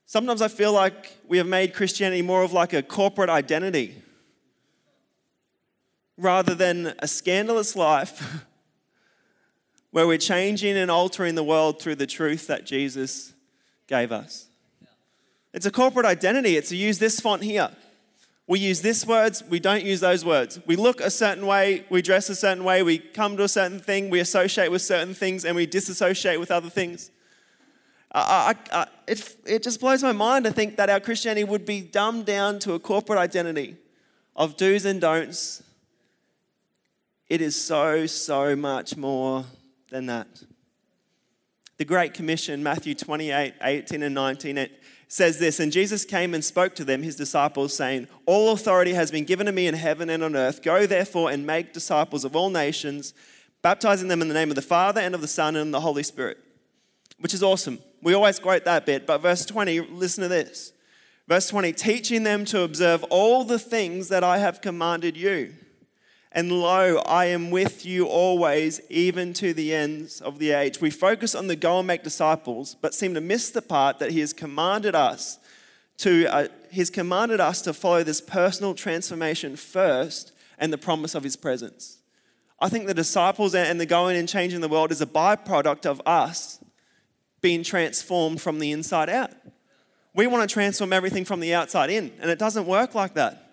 Sometimes 0.06 0.42
I 0.42 0.48
feel 0.48 0.74
like 0.74 1.18
we 1.28 1.38
have 1.38 1.48
made 1.48 1.74
Christianity 1.74 2.22
more 2.22 2.44
of 2.44 2.52
like 2.52 2.74
a 2.74 2.82
corporate 2.82 3.30
identity 3.30 4.02
rather 6.18 6.54
than 6.54 6.94
a 7.00 7.08
scandalous 7.08 7.76
life 7.76 8.46
where 9.92 10.08
we're 10.08 10.18
changing 10.18 10.78
and 10.78 10.92
altering 10.92 11.36
the 11.36 11.44
world 11.44 11.82
through 11.82 11.96
the 11.96 12.08
truth 12.08 12.48
that 12.48 12.66
Jesus 12.66 13.34
gave 13.88 14.12
us. 14.12 14.48
It's 15.54 15.66
a 15.66 15.72
corporate 15.72 16.06
identity. 16.06 16.58
It's 16.58 16.70
to 16.70 16.76
use 16.76 17.00
this 17.00 17.20
font 17.20 17.44
here. 17.44 17.70
We 18.50 18.60
use 18.60 18.82
this 18.82 19.06
words, 19.06 19.44
we 19.44 19.60
don't 19.60 19.84
use 19.84 20.00
those 20.00 20.26
words. 20.26 20.60
We 20.66 20.76
look 20.76 21.02
a 21.02 21.12
certain 21.12 21.46
way, 21.46 21.86
we 21.92 22.02
dress 22.02 22.30
a 22.30 22.36
certain 22.36 22.64
way, 22.64 22.82
we 22.82 22.98
come 22.98 23.38
to 23.38 23.44
a 23.44 23.48
certain 23.48 23.80
thing, 23.80 24.10
we 24.10 24.20
associate 24.20 24.72
with 24.72 24.82
certain 24.82 25.14
things, 25.14 25.46
and 25.46 25.56
we 25.56 25.68
disassociate 25.68 26.40
with 26.40 26.50
other 26.50 26.68
things. 26.68 27.12
I, 28.12 28.56
I, 28.74 28.80
I, 28.80 28.88
it, 29.08 29.36
it 29.46 29.62
just 29.62 29.80
blows 29.80 30.02
my 30.02 30.14
mind 30.14 30.46
to 30.46 30.52
think 30.52 30.78
that 30.78 30.90
our 30.90 31.00
Christianity 31.00 31.44
would 31.44 31.64
be 31.64 31.82
dumbed 31.82 32.26
down 32.26 32.58
to 32.60 32.74
a 32.74 32.80
corporate 32.80 33.20
identity 33.20 33.78
of 34.36 34.58
do's 34.58 34.84
and 34.84 35.00
don'ts. 35.00 35.62
It 37.28 37.42
is 37.42 37.56
so, 37.56 38.08
so 38.08 38.56
much 38.56 38.98
more 38.98 39.46
than 39.92 40.06
that. 40.08 40.44
The 41.78 41.86
Great 41.86 42.14
Commission, 42.14 42.62
Matthew 42.62 42.94
28 42.94 43.54
18 43.62 44.04
and 44.04 44.14
19, 44.14 44.58
it 44.58 44.84
says 45.08 45.40
this 45.40 45.60
And 45.60 45.72
Jesus 45.72 46.06
came 46.06 46.34
and 46.34 46.44
spoke 46.44 46.76
to 46.76 46.84
them, 46.84 47.04
his 47.04 47.16
disciples, 47.16 47.76
saying, 47.76 48.08
All 48.26 48.52
authority 48.52 48.94
has 48.94 49.12
been 49.12 49.26
given 49.26 49.46
to 49.46 49.52
me 49.52 49.68
in 49.68 49.76
heaven 49.76 50.10
and 50.10 50.24
on 50.24 50.36
earth. 50.36 50.62
Go 50.62 50.86
therefore 50.86 51.32
and 51.32 51.46
make 51.46 51.74
disciples 51.74 52.26
of 52.26 52.36
all 52.36 52.50
nations, 52.50 53.14
baptizing 53.62 54.08
them 54.08 54.22
in 54.22 54.28
the 54.28 54.34
name 54.34 54.50
of 54.50 54.56
the 54.56 54.62
Father 54.62 55.02
and 55.02 55.16
of 55.16 55.22
the 55.22 55.28
Son 55.28 55.56
and 55.56 55.74
the 55.74 55.82
Holy 55.82 56.04
Spirit. 56.04 56.38
Which 57.20 57.34
is 57.34 57.44
awesome. 57.44 57.80
We 58.02 58.14
always 58.14 58.40
quote 58.40 58.64
that 58.66 58.86
bit, 58.86 59.06
but 59.06 59.22
verse 59.22 59.46
20, 59.46 59.82
listen 59.82 60.22
to 60.22 60.30
this. 60.30 60.72
Verse 61.28 61.48
20, 61.48 61.74
teaching 61.74 62.24
them 62.24 62.46
to 62.46 62.62
observe 62.62 63.04
all 63.06 63.44
the 63.44 63.60
things 63.60 64.08
that 64.08 64.24
I 64.24 64.38
have 64.38 64.62
commanded 64.62 65.16
you. 65.16 65.54
And 66.32 66.52
lo, 66.52 66.98
I 67.08 67.26
am 67.26 67.50
with 67.50 67.86
you 67.86 68.06
always, 68.06 68.80
even 68.90 69.34
to 69.34 69.52
the 69.52 69.74
ends 69.74 70.22
of 70.22 70.38
the 70.38 70.52
age. 70.52 70.80
We 70.80 70.92
focus 70.92 71.34
on 71.34 71.48
the 71.48 71.56
go 71.56 71.80
and 71.80 71.88
make 71.88 72.04
disciples, 72.04 72.76
but 72.82 72.94
seem 72.94 73.16
to 73.16 73.22
miss 73.22 73.50
the 73.50 73.64
part 73.64 73.98
that 74.00 74.12
He 74.12 74.20
has 74.20 74.34
commanded 74.34 74.94
us 74.94 75.40
to. 75.98 76.28
Uh, 76.28 76.48
he's 76.72 76.92
commanded 76.92 77.40
us 77.40 77.62
to 77.64 77.74
follow 77.74 78.04
this 78.04 78.22
personal 78.22 78.76
transformation 78.76 79.56
first, 79.56 80.32
and 80.60 80.72
the 80.72 80.78
promise 80.78 81.16
of 81.16 81.24
His 81.24 81.36
presence. 81.36 81.98
I 82.60 82.70
think 82.70 82.86
the 82.86 82.94
disciples 82.94 83.56
and 83.56 83.80
the 83.80 83.86
going 83.86 84.18
and 84.18 84.28
changing 84.28 84.62
the 84.62 84.68
world 84.68 84.92
is 84.92 85.02
a 85.02 85.06
byproduct 85.06 85.86
of 85.86 86.02
us 86.06 86.60
being 87.42 87.64
transformed 87.64 88.42
from 88.42 88.60
the 88.60 88.72
inside 88.72 89.10
out. 89.10 89.32
We 90.14 90.28
want 90.28 90.48
to 90.48 90.54
transform 90.54 90.92
everything 90.92 91.24
from 91.24 91.40
the 91.40 91.54
outside 91.54 91.90
in, 91.90 92.12
and 92.20 92.30
it 92.30 92.38
doesn't 92.38 92.66
work 92.66 92.94
like 92.94 93.14
that. 93.14 93.49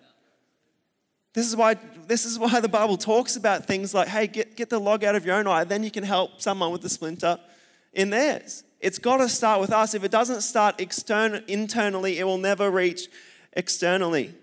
This 1.37 1.45
is 1.45 1.55
why 1.55 1.75
this 2.07 2.25
is 2.25 2.39
why 2.39 2.59
the 2.59 2.67
Bible 2.67 2.97
talks 2.97 3.35
about 3.35 3.67
things 3.67 3.93
like, 3.93 4.07
hey, 4.07 4.25
get, 4.25 4.55
get 4.55 4.71
the 4.71 4.79
log 4.79 5.03
out 5.03 5.13
of 5.13 5.23
your 5.23 5.35
own 5.35 5.45
eye, 5.45 5.65
then 5.65 5.83
you 5.83 5.91
can 5.91 6.03
help 6.03 6.41
someone 6.41 6.71
with 6.71 6.81
the 6.81 6.89
splinter 6.89 7.37
in 7.93 8.09
theirs. 8.09 8.63
It's 8.79 8.97
got 8.97 9.17
to 9.17 9.29
start 9.29 9.61
with 9.61 9.71
us. 9.71 9.93
If 9.93 10.03
it 10.03 10.09
doesn't 10.09 10.41
start 10.41 10.79
internally, 10.79 12.17
it 12.17 12.23
will 12.23 12.39
never 12.39 12.71
reach 12.71 13.07
externally. 13.53 14.33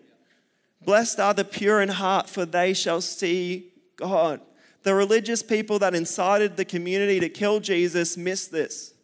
Blessed 0.84 1.18
are 1.18 1.34
the 1.34 1.44
pure 1.44 1.82
in 1.82 1.88
heart, 1.88 2.28
for 2.28 2.46
they 2.46 2.72
shall 2.72 3.00
see 3.00 3.72
God. 3.96 4.40
The 4.84 4.94
religious 4.94 5.42
people 5.42 5.80
that 5.80 5.96
incited 5.96 6.56
the 6.56 6.64
community 6.64 7.18
to 7.18 7.28
kill 7.28 7.58
Jesus 7.58 8.16
missed 8.16 8.52
this. 8.52 8.94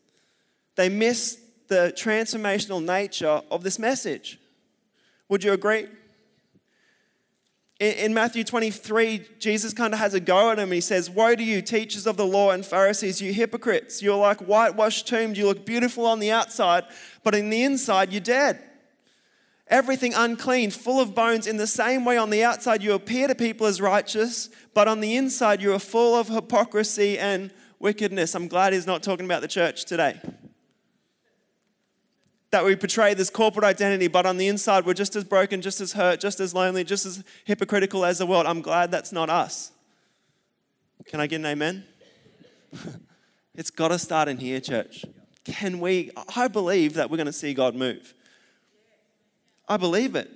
They 0.77 0.89
missed 0.89 1.41
the 1.67 1.93
transformational 1.97 2.85
nature 2.85 3.43
of 3.51 3.65
this 3.65 3.81
message. 3.81 4.39
Would 5.29 5.43
you 5.43 5.53
agree? 5.55 5.89
In, 7.81 8.13
Matthew 8.13 8.45
23, 8.45 9.27
Jesus 9.39 9.73
kind 9.73 9.95
of 9.95 10.01
has 10.01 10.13
a 10.13 10.21
go 10.21 10.51
at 10.51 10.59
him. 10.59 10.71
He 10.71 10.83
says, 10.83 11.09
Woe 11.09 11.35
to 11.35 11.43
you, 11.43 11.63
teachers 11.63 12.07
of 12.07 12.19
the 12.19 12.27
law 12.27 12.51
and 12.51 12.65
Pharisees, 12.65 13.23
you 13.23 13.33
hypocrites! 13.33 14.03
You're 14.03 14.17
like 14.17 14.41
whitewashed 14.41 15.09
tombs. 15.09 15.39
You 15.39 15.47
look 15.47 15.65
beautiful 15.65 16.05
on 16.05 16.21
the 16.21 16.31
outside, 16.31 16.85
but 17.25 17.35
in 17.35 17.49
the 17.49 17.63
inside, 17.63 18.13
you're 18.13 18.21
dead 18.21 18.63
everything 19.71 20.13
unclean, 20.15 20.71
full 20.71 21.01
of 21.01 21.15
bones. 21.15 21.47
In 21.47 21.57
the 21.57 21.67
same 21.67 22.05
way, 22.05 22.19
on 22.19 22.29
the 22.29 22.45
outside, 22.45 22.83
you 22.83 22.93
appear 22.93 23.29
to 23.29 23.35
people 23.35 23.67
as 23.67 23.81
righteous, 23.81 24.51
but 24.75 24.89
on 24.89 25.01
the 25.01 25.17
inside, 25.17 25.63
you 25.63 25.73
are 25.73 25.79
full 25.79 26.19
of 26.19 26.29
hypocrisy 26.29 27.19
and 27.19 27.51
wickedness. 27.79 28.35
I'm 28.35 28.49
glad 28.49 28.73
he's 28.73 28.87
not 28.87 29.03
talking 29.03 29.25
about 29.25 29.41
the 29.41 29.49
church 29.49 29.85
today. 29.85 30.21
That 32.51 32.65
we 32.65 32.75
portray 32.75 33.15
this 33.15 33.31
corporate 33.31 33.65
identity, 33.65 34.09
but 34.09 34.27
on 34.27 34.37
the 34.37 34.49
inside, 34.49 34.85
we're 34.85 34.95
just 34.95 35.15
as 35.15 35.23
broken, 35.23 35.63
just 35.63 35.81
as 35.81 35.93
hurt, 35.93 36.19
just 36.19 36.41
as 36.41 36.53
lonely, 36.53 36.83
just 36.83 37.07
as 37.07 37.23
hypocritical 37.45 38.05
as 38.05 38.19
the 38.19 38.27
world. 38.27 38.47
I'm 38.47 38.61
glad 38.61 38.91
that's 38.91 39.13
not 39.13 39.31
us. 39.31 39.71
Can 41.07 41.21
I 41.21 41.27
get 41.27 41.37
an 41.37 41.47
amen? 41.47 41.85
it's 43.55 43.71
got 43.71 43.89
to 43.89 43.99
start 43.99 44.29
in 44.29 44.39
here, 44.39 44.61
church. 44.61 45.05
Can 45.45 45.81
we? 45.81 46.11
I 46.37 46.49
believe 46.49 46.95
that 46.95 47.11
we're 47.11 47.17
going 47.17 47.27
to 47.27 47.33
see 47.33 47.55
God 47.55 47.75
move. 47.75 48.15
I 49.69 49.77
believe 49.77 50.17
it. 50.17 50.31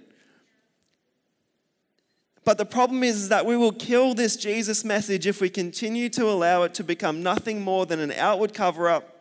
But 2.44 2.58
the 2.58 2.66
problem 2.66 3.02
is, 3.02 3.16
is 3.16 3.28
that 3.30 3.46
we 3.46 3.56
will 3.56 3.72
kill 3.72 4.14
this 4.14 4.36
Jesus 4.36 4.84
message 4.84 5.26
if 5.26 5.40
we 5.40 5.48
continue 5.48 6.08
to 6.10 6.28
allow 6.28 6.62
it 6.62 6.74
to 6.74 6.84
become 6.84 7.22
nothing 7.22 7.62
more 7.62 7.86
than 7.86 8.00
an 8.00 8.12
outward 8.12 8.52
cover 8.52 8.88
up 8.88 9.13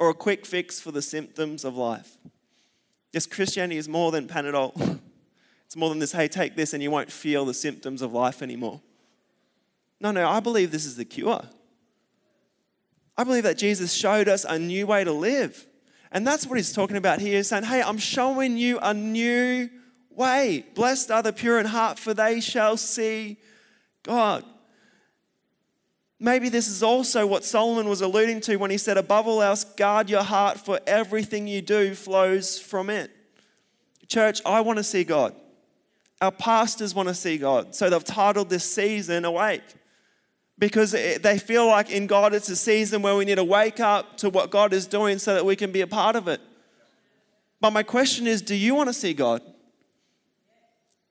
or 0.00 0.08
a 0.08 0.14
quick 0.14 0.46
fix 0.46 0.80
for 0.80 0.90
the 0.90 1.02
symptoms 1.02 1.62
of 1.62 1.76
life. 1.76 2.16
Yes, 3.12 3.26
Christianity 3.26 3.76
is 3.76 3.88
more 3.88 4.10
than 4.10 4.26
Panadol. 4.26 4.98
It's 5.66 5.76
more 5.76 5.88
than 5.90 6.00
this, 6.00 6.10
hey, 6.10 6.26
take 6.26 6.56
this 6.56 6.72
and 6.72 6.82
you 6.82 6.90
won't 6.90 7.12
feel 7.12 7.44
the 7.44 7.54
symptoms 7.54 8.02
of 8.02 8.12
life 8.12 8.42
anymore. 8.42 8.80
No, 10.00 10.10
no, 10.10 10.28
I 10.28 10.40
believe 10.40 10.72
this 10.72 10.84
is 10.84 10.96
the 10.96 11.04
cure. 11.04 11.42
I 13.16 13.22
believe 13.22 13.44
that 13.44 13.56
Jesus 13.56 13.92
showed 13.92 14.26
us 14.26 14.44
a 14.44 14.58
new 14.58 14.88
way 14.88 15.04
to 15.04 15.12
live. 15.12 15.68
And 16.10 16.26
that's 16.26 16.44
what 16.44 16.56
he's 16.56 16.72
talking 16.72 16.96
about 16.96 17.20
here, 17.20 17.40
saying, 17.44 17.62
Hey, 17.62 17.82
I'm 17.82 17.98
showing 17.98 18.56
you 18.56 18.80
a 18.80 18.92
new 18.92 19.70
way. 20.10 20.66
Blessed 20.74 21.12
are 21.12 21.22
the 21.22 21.32
pure 21.32 21.60
in 21.60 21.66
heart, 21.66 22.00
for 22.00 22.14
they 22.14 22.40
shall 22.40 22.76
see 22.76 23.36
God. 24.02 24.44
Maybe 26.22 26.50
this 26.50 26.68
is 26.68 26.82
also 26.82 27.26
what 27.26 27.44
Solomon 27.44 27.88
was 27.88 28.02
alluding 28.02 28.42
to 28.42 28.56
when 28.56 28.70
he 28.70 28.76
said, 28.76 28.98
Above 28.98 29.26
all 29.26 29.42
else, 29.42 29.64
guard 29.64 30.10
your 30.10 30.22
heart, 30.22 30.58
for 30.58 30.78
everything 30.86 31.48
you 31.48 31.62
do 31.62 31.94
flows 31.94 32.58
from 32.58 32.90
it. 32.90 33.10
Church, 34.06 34.42
I 34.44 34.60
want 34.60 34.76
to 34.76 34.84
see 34.84 35.02
God. 35.02 35.34
Our 36.20 36.30
pastors 36.30 36.94
want 36.94 37.08
to 37.08 37.14
see 37.14 37.38
God. 37.38 37.74
So 37.74 37.88
they've 37.88 38.04
titled 38.04 38.50
this 38.50 38.70
season 38.70 39.24
Awake 39.24 39.62
because 40.58 40.92
they 40.92 41.38
feel 41.38 41.66
like 41.66 41.90
in 41.90 42.06
God 42.06 42.34
it's 42.34 42.50
a 42.50 42.56
season 42.56 43.00
where 43.00 43.16
we 43.16 43.24
need 43.24 43.36
to 43.36 43.44
wake 43.44 43.80
up 43.80 44.18
to 44.18 44.28
what 44.28 44.50
God 44.50 44.74
is 44.74 44.86
doing 44.86 45.18
so 45.18 45.32
that 45.32 45.46
we 45.46 45.56
can 45.56 45.72
be 45.72 45.80
a 45.80 45.86
part 45.86 46.16
of 46.16 46.28
it. 46.28 46.42
But 47.62 47.72
my 47.72 47.82
question 47.82 48.26
is 48.26 48.42
do 48.42 48.54
you 48.54 48.74
want 48.74 48.90
to 48.90 48.92
see 48.92 49.14
God? 49.14 49.40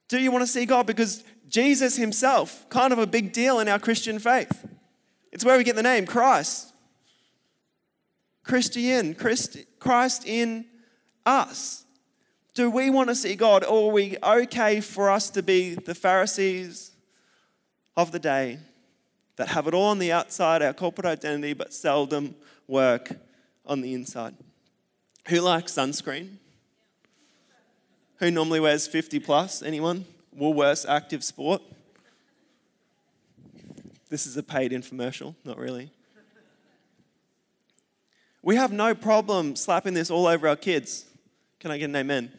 Do 0.07 0.19
you 0.19 0.31
want 0.31 0.43
to 0.43 0.47
see 0.47 0.67
God? 0.67 0.85
Because 0.85 1.23
Jesus 1.47 1.95
himself, 1.95 2.69
kind 2.69 2.93
of 2.93 2.99
a 2.99 3.07
big 3.07 3.33
deal 3.33 3.59
in 3.59 3.67
our 3.67 3.79
Christian 3.79 4.19
faith. 4.19 4.67
It's 5.31 5.45
where 5.45 5.57
we 5.57 5.63
get 5.63 5.75
the 5.75 5.83
name 5.83 6.05
Christ. 6.05 6.73
Christian, 8.43 9.13
Christ, 9.13 9.57
Christ 9.79 10.25
in 10.25 10.65
us. 11.25 11.85
Do 12.55 12.69
we 12.69 12.89
want 12.89 13.09
to 13.09 13.15
see 13.15 13.35
God 13.35 13.63
or 13.63 13.89
are 13.89 13.93
we 13.93 14.17
okay 14.23 14.81
for 14.81 15.09
us 15.09 15.29
to 15.31 15.43
be 15.43 15.75
the 15.75 15.93
Pharisees 15.93 16.91
of 17.95 18.11
the 18.11 18.19
day 18.19 18.59
that 19.39 19.49
have 19.49 19.67
it 19.67 19.73
all 19.73 19.85
on 19.85 19.99
the 19.99 20.11
outside, 20.11 20.61
our 20.61 20.73
corporate 20.73 21.05
identity, 21.05 21.53
but 21.53 21.73
seldom 21.73 22.35
work 22.67 23.11
on 23.65 23.81
the 23.81 23.93
inside. 23.93 24.35
Who 25.27 25.39
likes 25.39 25.73
sunscreen? 25.73 26.35
Who 28.17 28.31
normally 28.31 28.59
wears 28.59 28.85
50 28.87 29.19
plus? 29.19 29.61
Anyone? 29.61 30.05
Woolworths 30.37 30.85
Active 30.87 31.23
Sport? 31.23 31.61
This 34.09 34.25
is 34.25 34.35
a 34.37 34.43
paid 34.43 34.71
infomercial, 34.71 35.35
not 35.45 35.57
really. 35.57 35.91
We 38.41 38.55
have 38.55 38.71
no 38.71 38.95
problem 38.95 39.55
slapping 39.55 39.93
this 39.93 40.09
all 40.09 40.25
over 40.25 40.47
our 40.47 40.55
kids. 40.55 41.05
Can 41.59 41.71
I 41.71 41.77
get 41.77 41.85
an 41.85 41.95
amen? 41.95 42.31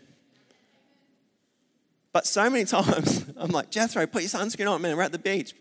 But 2.12 2.26
so 2.26 2.50
many 2.50 2.64
times, 2.66 3.24
I'm 3.36 3.50
like, 3.50 3.70
Jethro, 3.70 4.06
put 4.06 4.22
your 4.22 4.30
sunscreen 4.30 4.70
on, 4.70 4.82
man. 4.82 4.96
We're 4.96 5.02
at 5.02 5.12
the 5.12 5.18
beach. 5.18 5.54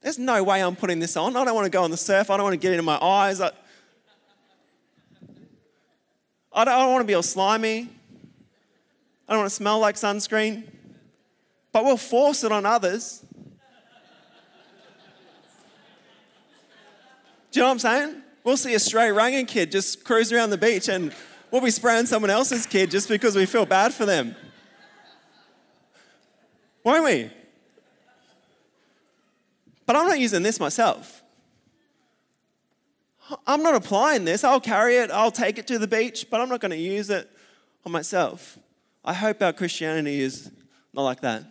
There's 0.00 0.18
no 0.18 0.42
way 0.42 0.62
I'm 0.62 0.76
putting 0.76 0.98
this 0.98 1.16
on. 1.16 1.36
I 1.36 1.44
don't 1.44 1.54
want 1.54 1.64
to 1.66 1.70
go 1.70 1.82
on 1.82 1.90
the 1.90 1.96
surf. 1.96 2.30
I 2.30 2.36
don't 2.36 2.44
want 2.44 2.54
to 2.54 2.58
get 2.58 2.72
it 2.72 2.78
in 2.78 2.84
my 2.84 2.98
eyes. 3.02 3.40
I, 3.40 3.50
I, 6.52 6.64
don't, 6.64 6.74
I 6.74 6.78
don't 6.78 6.92
want 6.92 7.02
to 7.02 7.06
be 7.06 7.14
all 7.14 7.22
slimy. 7.22 7.90
I 9.26 9.32
don't 9.32 9.40
want 9.40 9.50
to 9.50 9.56
smell 9.56 9.78
like 9.78 9.96
sunscreen. 9.96 10.64
But 11.72 11.84
we'll 11.84 11.96
force 11.96 12.44
it 12.44 12.52
on 12.52 12.64
others. 12.64 13.24
Do 17.54 17.60
you 17.60 17.62
know 17.62 17.68
what 17.68 17.72
I'm 17.74 17.78
saying? 17.78 18.22
We'll 18.42 18.56
see 18.56 18.74
a 18.74 18.80
stray 18.80 19.10
Rangan 19.10 19.46
kid 19.46 19.70
just 19.70 20.02
cruise 20.02 20.32
around 20.32 20.50
the 20.50 20.58
beach 20.58 20.88
and 20.88 21.14
we'll 21.52 21.60
be 21.60 21.70
spraying 21.70 22.06
someone 22.06 22.28
else's 22.28 22.66
kid 22.66 22.90
just 22.90 23.08
because 23.08 23.36
we 23.36 23.46
feel 23.46 23.64
bad 23.64 23.94
for 23.94 24.04
them. 24.04 24.34
Won't 26.82 27.04
we? 27.04 27.30
But 29.86 29.94
I'm 29.94 30.08
not 30.08 30.18
using 30.18 30.42
this 30.42 30.58
myself. 30.58 31.22
I'm 33.46 33.62
not 33.62 33.76
applying 33.76 34.24
this. 34.24 34.42
I'll 34.42 34.58
carry 34.58 34.96
it, 34.96 35.12
I'll 35.12 35.30
take 35.30 35.56
it 35.56 35.68
to 35.68 35.78
the 35.78 35.86
beach, 35.86 36.26
but 36.28 36.40
I'm 36.40 36.48
not 36.48 36.60
going 36.60 36.72
to 36.72 36.76
use 36.76 37.08
it 37.08 37.30
on 37.86 37.92
myself. 37.92 38.58
I 39.04 39.14
hope 39.14 39.40
our 39.40 39.52
Christianity 39.52 40.20
is 40.20 40.50
not 40.92 41.02
like 41.02 41.20
that. 41.20 41.44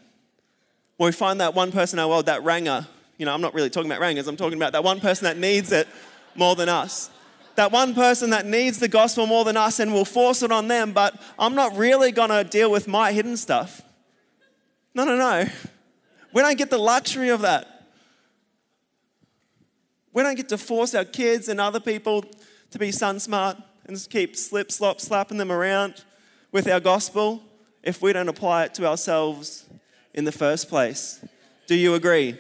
Where 0.98 1.08
we 1.08 1.14
find 1.14 1.40
that 1.40 1.54
one 1.54 1.72
person 1.72 1.98
in 1.98 2.04
our 2.04 2.10
world, 2.10 2.26
that 2.26 2.44
ranger, 2.44 2.88
you 3.24 3.26
know, 3.26 3.34
I'm 3.34 3.40
not 3.40 3.54
really 3.54 3.70
talking 3.70 3.90
about 3.90 4.02
rangers, 4.02 4.28
I'm 4.28 4.36
talking 4.36 4.58
about 4.58 4.74
that 4.74 4.84
one 4.84 5.00
person 5.00 5.24
that 5.24 5.38
needs 5.38 5.72
it 5.72 5.88
more 6.36 6.58
than 6.58 6.68
us. 6.68 7.10
That 7.56 7.72
one 7.72 7.96
person 7.96 8.32
that 8.32 8.46
needs 8.46 8.80
the 8.80 8.90
gospel 8.90 9.28
more 9.28 9.46
than 9.46 9.56
us 9.56 9.80
and 9.80 9.94
will 9.94 10.04
force 10.04 10.44
it 10.44 10.52
on 10.52 10.68
them, 10.68 10.92
but 10.92 11.18
I'm 11.40 11.56
not 11.56 11.78
really 11.78 12.12
to 12.12 12.44
deal 12.44 12.70
with 12.70 12.86
my 12.86 13.14
hidden 13.14 13.38
stuff. 13.38 13.82
No, 14.94 15.06
no, 15.06 15.16
no. 15.16 15.46
We 16.34 16.42
don't 16.42 16.58
get 16.58 16.70
the 16.70 16.78
luxury 16.78 17.30
of 17.30 17.40
that. 17.44 17.86
We 20.12 20.22
don't 20.22 20.36
get 20.36 20.50
to 20.50 20.58
force 20.58 20.94
our 20.94 21.06
kids 21.06 21.48
and 21.48 21.62
other 21.62 21.80
people 21.80 22.26
to 22.72 22.78
be 22.78 22.92
sun 22.92 23.22
smart 23.22 23.56
and 23.86 24.06
keep 24.10 24.36
slip, 24.36 24.70
slop, 24.70 25.00
slapping 25.00 25.38
them 25.38 25.50
around 25.50 26.04
with 26.52 26.68
our 26.68 26.82
gospel 26.82 27.42
if 27.84 28.02
we 28.02 28.12
don't 28.12 28.28
apply 28.28 28.66
it 28.66 28.74
to 28.74 28.86
ourselves 28.86 29.66
in 30.14 30.26
the 30.26 30.34
first 30.34 30.68
place. 30.68 31.24
Do 31.68 31.76
you 31.76 31.94
agree? 31.94 32.38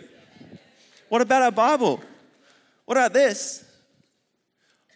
What 1.13 1.21
about 1.21 1.43
our 1.43 1.51
Bible? 1.51 2.01
What 2.85 2.97
about 2.97 3.13
this? 3.13 3.63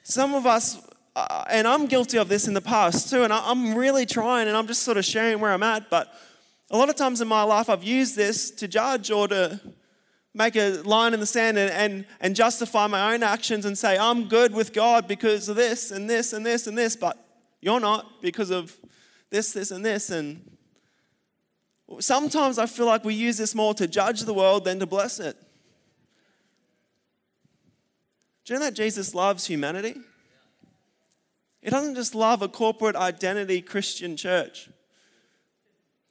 Some 0.01 0.33
of 0.33 0.47
us, 0.47 0.81
uh, 1.15 1.45
and 1.47 1.67
I'm 1.67 1.85
guilty 1.85 2.17
of 2.17 2.27
this 2.27 2.47
in 2.47 2.55
the 2.55 2.59
past 2.59 3.11
too, 3.11 3.23
and 3.23 3.31
I'm 3.31 3.75
really 3.75 4.07
trying 4.07 4.47
and 4.47 4.57
I'm 4.57 4.65
just 4.65 4.81
sort 4.81 4.97
of 4.97 5.05
sharing 5.05 5.39
where 5.39 5.51
I'm 5.53 5.61
at, 5.61 5.91
but 5.91 6.11
a 6.71 6.75
lot 6.75 6.89
of 6.89 6.95
times 6.95 7.21
in 7.21 7.27
my 7.27 7.43
life 7.43 7.69
I've 7.69 7.83
used 7.83 8.15
this 8.15 8.49
to 8.49 8.67
judge 8.67 9.11
or 9.11 9.27
to 9.27 9.61
make 10.33 10.55
a 10.55 10.81
line 10.81 11.13
in 11.13 11.19
the 11.19 11.27
sand 11.27 11.59
and, 11.59 11.71
and, 11.71 12.05
and 12.19 12.35
justify 12.35 12.87
my 12.87 13.13
own 13.13 13.21
actions 13.21 13.63
and 13.63 13.77
say, 13.77 13.95
I'm 13.95 14.27
good 14.27 14.55
with 14.55 14.73
God 14.73 15.07
because 15.07 15.47
of 15.49 15.55
this 15.55 15.91
and 15.91 16.09
this 16.09 16.33
and 16.33 16.43
this 16.43 16.65
and 16.65 16.75
this, 16.75 16.95
but 16.95 17.23
you're 17.61 17.79
not 17.79 18.23
because 18.23 18.49
of 18.49 18.75
this, 19.29 19.51
this, 19.53 19.69
and 19.69 19.85
this. 19.85 20.09
And 20.09 20.57
sometimes 21.99 22.57
I 22.57 22.65
feel 22.65 22.87
like 22.87 23.05
we 23.05 23.13
use 23.13 23.37
this 23.37 23.53
more 23.53 23.75
to 23.75 23.87
judge 23.87 24.21
the 24.21 24.33
world 24.33 24.65
than 24.65 24.79
to 24.79 24.87
bless 24.87 25.19
it. 25.19 25.37
Do 28.47 28.53
you 28.53 28.59
know 28.61 28.67
that 28.67 28.75
Jesus 28.75 29.13
loves 29.13 29.45
humanity? 29.45 29.95
He 31.61 31.69
doesn't 31.69 31.95
just 31.95 32.15
love 32.15 32.41
a 32.41 32.47
corporate 32.47 32.95
identity 32.95 33.61
Christian 33.61 34.15
church. 34.15 34.69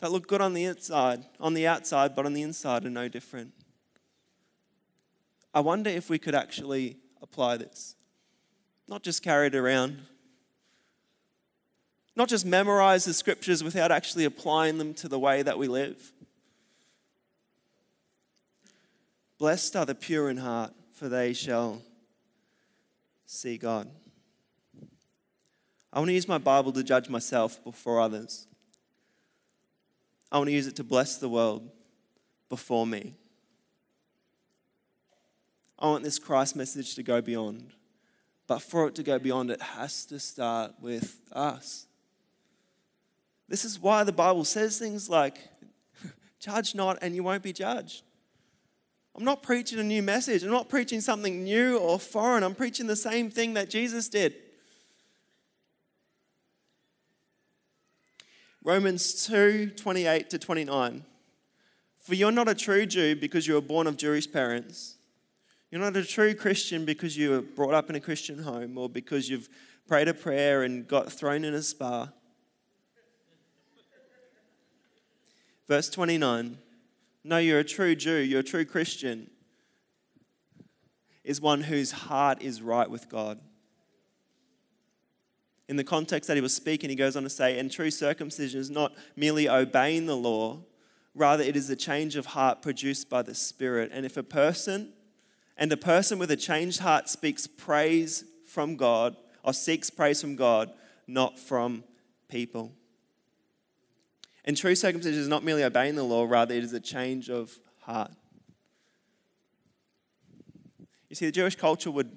that 0.00 0.12
look 0.12 0.28
good 0.28 0.42
on 0.42 0.52
the 0.52 0.64
inside, 0.64 1.24
on 1.40 1.54
the 1.54 1.66
outside, 1.66 2.14
but 2.14 2.26
on 2.26 2.34
the 2.34 2.42
inside 2.42 2.84
are 2.84 2.90
no 2.90 3.08
different. 3.08 3.54
I 5.54 5.60
wonder 5.60 5.88
if 5.88 6.10
we 6.10 6.18
could 6.18 6.34
actually 6.34 6.98
apply 7.22 7.56
this. 7.56 7.96
Not 8.86 9.02
just 9.02 9.22
carry 9.22 9.46
it 9.46 9.54
around, 9.54 10.02
not 12.14 12.28
just 12.28 12.44
memorize 12.44 13.06
the 13.06 13.14
scriptures 13.14 13.64
without 13.64 13.90
actually 13.90 14.26
applying 14.26 14.76
them 14.76 14.92
to 14.92 15.08
the 15.08 15.18
way 15.18 15.40
that 15.40 15.56
we 15.56 15.68
live. 15.68 16.12
Blessed 19.38 19.74
are 19.74 19.86
the 19.86 19.94
pure 19.94 20.28
in 20.28 20.36
heart, 20.36 20.74
for 20.92 21.08
they 21.08 21.32
shall 21.32 21.80
see 23.26 23.58
God. 23.58 23.90
I 25.92 25.98
want 25.98 26.08
to 26.08 26.14
use 26.14 26.28
my 26.28 26.38
Bible 26.38 26.72
to 26.72 26.82
judge 26.82 27.08
myself 27.08 27.62
before 27.64 28.00
others. 28.00 28.46
I 30.30 30.38
want 30.38 30.48
to 30.48 30.54
use 30.54 30.66
it 30.66 30.76
to 30.76 30.84
bless 30.84 31.18
the 31.18 31.28
world 31.28 31.70
before 32.48 32.86
me. 32.86 33.14
I 35.78 35.86
want 35.86 36.04
this 36.04 36.18
Christ 36.18 36.56
message 36.56 36.94
to 36.94 37.02
go 37.02 37.20
beyond. 37.20 37.72
But 38.46 38.62
for 38.62 38.86
it 38.86 38.94
to 38.96 39.02
go 39.02 39.18
beyond, 39.18 39.50
it 39.50 39.60
has 39.60 40.04
to 40.06 40.18
start 40.18 40.74
with 40.80 41.20
us. 41.32 41.86
This 43.48 43.64
is 43.64 43.78
why 43.78 44.04
the 44.04 44.12
Bible 44.12 44.44
says 44.44 44.78
things 44.78 45.08
like, 45.08 45.38
judge 46.40 46.74
not 46.74 46.98
and 47.02 47.14
you 47.14 47.22
won't 47.22 47.42
be 47.42 47.52
judged. 47.52 48.02
I'm 49.16 49.24
not 49.24 49.42
preaching 49.42 49.78
a 49.78 49.82
new 49.82 50.02
message. 50.02 50.42
I'm 50.42 50.50
not 50.50 50.68
preaching 50.68 51.00
something 51.00 51.42
new 51.42 51.78
or 51.78 51.98
foreign. 51.98 52.42
I'm 52.42 52.54
preaching 52.54 52.86
the 52.86 52.96
same 52.96 53.30
thing 53.30 53.54
that 53.54 53.70
Jesus 53.70 54.10
did. 54.10 54.34
Romans 58.62 59.26
2 59.26 59.70
28 59.70 60.28
to 60.30 60.38
29. 60.38 61.04
For 61.98 62.14
you're 62.14 62.30
not 62.30 62.48
a 62.48 62.54
true 62.54 62.84
Jew 62.84 63.16
because 63.16 63.46
you 63.46 63.54
were 63.54 63.62
born 63.62 63.86
of 63.86 63.96
Jewish 63.96 64.30
parents. 64.30 64.96
You're 65.70 65.80
not 65.80 65.96
a 65.96 66.04
true 66.04 66.34
Christian 66.34 66.84
because 66.84 67.16
you 67.16 67.30
were 67.30 67.40
brought 67.40 67.74
up 67.74 67.88
in 67.88 67.96
a 67.96 68.00
Christian 68.00 68.40
home 68.40 68.76
or 68.76 68.88
because 68.88 69.30
you've 69.30 69.48
prayed 69.88 70.08
a 70.08 70.14
prayer 70.14 70.62
and 70.62 70.86
got 70.86 71.10
thrown 71.10 71.44
in 71.44 71.54
a 71.54 71.62
spa. 71.62 72.10
Verse 75.66 75.88
29 75.88 76.58
No, 77.26 77.38
you're 77.38 77.58
a 77.58 77.64
true 77.64 77.96
Jew, 77.96 78.18
you're 78.18 78.38
a 78.38 78.44
true 78.44 78.64
Christian, 78.64 79.28
is 81.24 81.40
one 81.40 81.62
whose 81.62 81.90
heart 81.90 82.40
is 82.40 82.62
right 82.62 82.88
with 82.88 83.08
God. 83.08 83.40
In 85.68 85.74
the 85.74 85.82
context 85.82 86.28
that 86.28 86.36
he 86.36 86.40
was 86.40 86.54
speaking, 86.54 86.88
he 86.88 86.94
goes 86.94 87.16
on 87.16 87.24
to 87.24 87.28
say, 87.28 87.58
and 87.58 87.68
true 87.68 87.90
circumcision 87.90 88.60
is 88.60 88.70
not 88.70 88.92
merely 89.16 89.48
obeying 89.48 90.06
the 90.06 90.16
law, 90.16 90.60
rather, 91.16 91.42
it 91.42 91.56
is 91.56 91.68
a 91.68 91.74
change 91.74 92.14
of 92.14 92.26
heart 92.26 92.62
produced 92.62 93.10
by 93.10 93.22
the 93.22 93.34
Spirit. 93.34 93.90
And 93.92 94.06
if 94.06 94.16
a 94.16 94.22
person, 94.22 94.92
and 95.56 95.72
a 95.72 95.76
person 95.76 96.20
with 96.20 96.30
a 96.30 96.36
changed 96.36 96.78
heart 96.78 97.08
speaks 97.08 97.48
praise 97.48 98.22
from 98.46 98.76
God, 98.76 99.16
or 99.42 99.52
seeks 99.52 99.90
praise 99.90 100.20
from 100.20 100.36
God, 100.36 100.70
not 101.08 101.40
from 101.40 101.82
people. 102.28 102.70
And 104.46 104.56
true 104.56 104.74
circumcision 104.74 105.20
is 105.20 105.28
not 105.28 105.42
merely 105.42 105.64
obeying 105.64 105.96
the 105.96 106.04
law, 106.04 106.24
rather, 106.24 106.54
it 106.54 106.62
is 106.62 106.72
a 106.72 106.80
change 106.80 107.28
of 107.28 107.58
heart. 107.80 108.12
You 111.08 111.16
see, 111.16 111.26
the 111.26 111.32
Jewish 111.32 111.56
culture 111.56 111.90
would, 111.90 112.10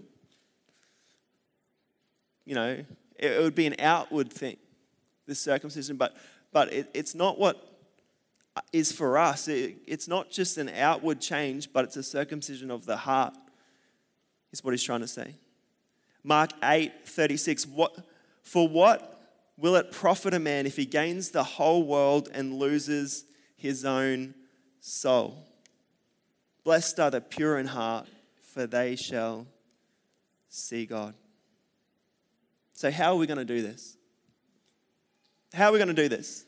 you 2.45 2.53
know, 2.53 2.83
it 3.17 3.41
would 3.41 3.55
be 3.55 3.65
an 3.65 3.75
outward 3.79 4.31
thing, 4.31 4.57
this 5.25 5.39
circumcision, 5.39 5.97
but, 5.97 6.15
but 6.51 6.71
it, 6.71 6.89
it's 6.93 7.15
not 7.15 7.39
what 7.39 7.65
is 8.71 8.91
for 8.91 9.17
us. 9.17 9.47
It, 9.47 9.77
it's 9.87 10.07
not 10.07 10.29
just 10.29 10.57
an 10.57 10.69
outward 10.69 11.21
change, 11.21 11.71
but 11.73 11.85
it's 11.85 11.97
a 11.97 12.03
circumcision 12.03 12.71
of 12.71 12.85
the 12.85 12.97
heart, 12.97 13.35
is 14.51 14.63
what 14.63 14.71
he's 14.71 14.83
trying 14.83 15.01
to 15.01 15.07
say. 15.07 15.35
Mark 16.23 16.51
8 16.63 16.91
36. 17.05 17.67
What, 17.67 17.95
for 18.43 18.67
what 18.67 19.18
will 19.59 19.75
it 19.75 19.91
profit 19.91 20.33
a 20.33 20.39
man 20.39 20.65
if 20.65 20.75
he 20.75 20.85
gains 20.85 21.31
the 21.31 21.43
whole 21.43 21.83
world 21.83 22.29
and 22.33 22.53
loses 22.53 23.25
his 23.55 23.83
own 23.85 24.33
soul? 24.79 25.45
Blessed 26.63 26.99
are 26.99 27.11
the 27.11 27.21
pure 27.21 27.57
in 27.57 27.67
heart, 27.67 28.07
for 28.53 28.65
they 28.65 28.95
shall 28.95 29.47
see 30.49 30.85
God. 30.85 31.13
So, 32.73 32.89
how 32.89 33.13
are 33.13 33.17
we 33.17 33.27
going 33.27 33.37
to 33.37 33.45
do 33.45 33.61
this? 33.61 33.97
How 35.53 35.69
are 35.69 35.71
we 35.71 35.79
going 35.79 35.93
to 35.93 35.93
do 35.93 36.07
this? 36.07 36.45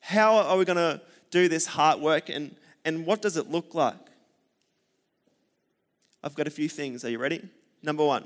How 0.00 0.36
are 0.36 0.56
we 0.56 0.64
going 0.64 0.76
to 0.76 1.00
do 1.30 1.48
this 1.48 1.66
heart 1.66 2.00
work 2.00 2.28
and, 2.28 2.56
and 2.84 3.06
what 3.06 3.22
does 3.22 3.36
it 3.36 3.50
look 3.50 3.74
like? 3.74 3.94
I've 6.22 6.34
got 6.34 6.46
a 6.46 6.50
few 6.50 6.68
things. 6.68 7.04
Are 7.04 7.10
you 7.10 7.18
ready? 7.18 7.48
Number 7.82 8.04
one, 8.04 8.24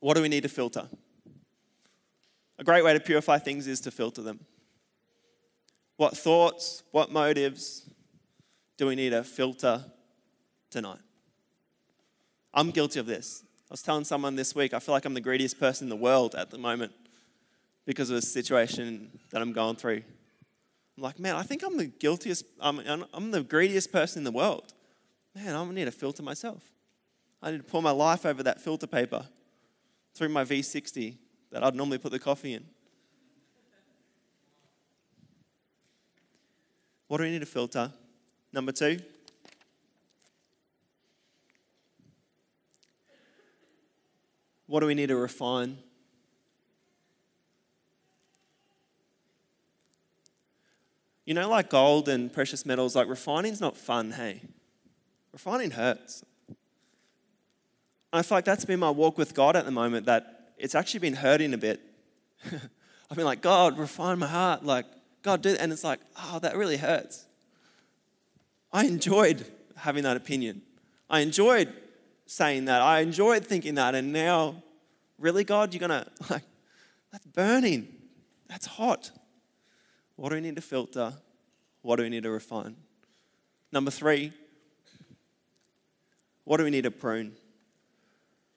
what 0.00 0.14
do 0.14 0.22
we 0.22 0.28
need 0.28 0.42
to 0.42 0.48
filter? 0.48 0.88
A 2.58 2.64
great 2.64 2.84
way 2.84 2.92
to 2.92 3.00
purify 3.00 3.38
things 3.38 3.66
is 3.66 3.80
to 3.82 3.90
filter 3.90 4.22
them. 4.22 4.40
What 5.96 6.16
thoughts, 6.16 6.82
what 6.90 7.10
motives 7.10 7.88
do 8.76 8.86
we 8.86 8.94
need 8.94 9.10
to 9.10 9.24
filter 9.24 9.84
tonight? 10.70 11.00
I'm 12.54 12.70
guilty 12.70 13.00
of 13.00 13.06
this. 13.06 13.44
I 13.70 13.72
was 13.72 13.82
telling 13.82 14.04
someone 14.04 14.36
this 14.36 14.54
week, 14.54 14.74
I 14.74 14.78
feel 14.78 14.94
like 14.94 15.04
I'm 15.04 15.14
the 15.14 15.20
greediest 15.20 15.58
person 15.58 15.86
in 15.86 15.88
the 15.88 15.96
world 15.96 16.34
at 16.34 16.50
the 16.50 16.58
moment 16.58 16.92
because 17.86 18.10
of 18.10 18.16
a 18.16 18.22
situation 18.22 19.18
that 19.30 19.40
I'm 19.40 19.52
going 19.52 19.76
through. 19.76 20.02
I'm 20.96 21.02
like, 21.02 21.18
man, 21.18 21.36
I 21.36 21.42
think 21.42 21.62
I'm 21.62 21.78
the 21.78 21.86
guiltiest, 21.86 22.44
I'm, 22.60 23.06
I'm 23.12 23.30
the 23.30 23.42
greediest 23.42 23.90
person 23.90 24.20
in 24.20 24.24
the 24.24 24.32
world. 24.32 24.74
Man, 25.34 25.56
I 25.56 25.64
need 25.72 25.86
to 25.86 25.90
filter 25.90 26.22
myself. 26.22 26.62
I 27.42 27.50
need 27.50 27.58
to 27.58 27.64
pour 27.64 27.82
my 27.82 27.90
life 27.90 28.26
over 28.26 28.42
that 28.42 28.60
filter 28.60 28.86
paper 28.86 29.26
through 30.14 30.28
my 30.28 30.44
V60 30.44 31.16
that 31.52 31.62
I'd 31.62 31.74
normally 31.74 31.98
put 31.98 32.10
the 32.10 32.18
coffee 32.18 32.54
in. 32.54 32.64
What 37.08 37.18
do 37.18 37.24
we 37.24 37.30
need 37.30 37.40
to 37.40 37.46
filter? 37.46 37.92
Number 38.54 38.72
two, 38.72 38.98
what 44.66 44.80
do 44.80 44.86
we 44.86 44.94
need 44.94 45.08
to 45.08 45.16
refine? 45.16 45.76
You 51.26 51.34
know, 51.34 51.48
like 51.50 51.70
gold 51.70 52.08
and 52.08 52.32
precious 52.32 52.66
metals, 52.66 52.96
like 52.96 53.08
refining's 53.08 53.60
not 53.60 53.76
fun, 53.76 54.12
hey? 54.12 54.40
Refining 55.32 55.70
hurts. 55.70 56.24
I 58.12 58.22
feel 58.22 58.38
like 58.38 58.44
that's 58.44 58.64
been 58.64 58.80
my 58.80 58.90
walk 58.90 59.16
with 59.16 59.34
God 59.34 59.54
at 59.54 59.64
the 59.64 59.70
moment, 59.70 60.06
that 60.06 60.41
it's 60.62 60.76
actually 60.76 61.00
been 61.00 61.14
hurting 61.14 61.52
a 61.54 61.58
bit. 61.58 61.80
I've 63.10 63.16
been 63.16 63.26
like, 63.26 63.42
God, 63.42 63.78
refine 63.78 64.20
my 64.20 64.28
heart. 64.28 64.64
Like, 64.64 64.86
God, 65.22 65.42
do 65.42 65.50
that. 65.50 65.60
And 65.60 65.72
it's 65.72 65.82
like, 65.82 65.98
oh, 66.16 66.38
that 66.38 66.56
really 66.56 66.76
hurts. 66.76 67.26
I 68.72 68.84
enjoyed 68.84 69.44
having 69.76 70.04
that 70.04 70.16
opinion. 70.16 70.62
I 71.10 71.20
enjoyed 71.20 71.72
saying 72.26 72.66
that. 72.66 72.80
I 72.80 73.00
enjoyed 73.00 73.44
thinking 73.44 73.74
that. 73.74 73.96
And 73.96 74.12
now, 74.12 74.62
really, 75.18 75.42
God, 75.42 75.74
you're 75.74 75.86
going 75.86 76.04
to, 76.04 76.10
like, 76.30 76.44
that's 77.10 77.26
burning. 77.26 77.88
That's 78.48 78.66
hot. 78.66 79.10
What 80.14 80.28
do 80.28 80.36
we 80.36 80.42
need 80.42 80.56
to 80.56 80.62
filter? 80.62 81.12
What 81.82 81.96
do 81.96 82.04
we 82.04 82.08
need 82.08 82.22
to 82.22 82.30
refine? 82.30 82.76
Number 83.72 83.90
three, 83.90 84.32
what 86.44 86.58
do 86.58 86.64
we 86.64 86.70
need 86.70 86.84
to 86.84 86.92
prune? 86.92 87.34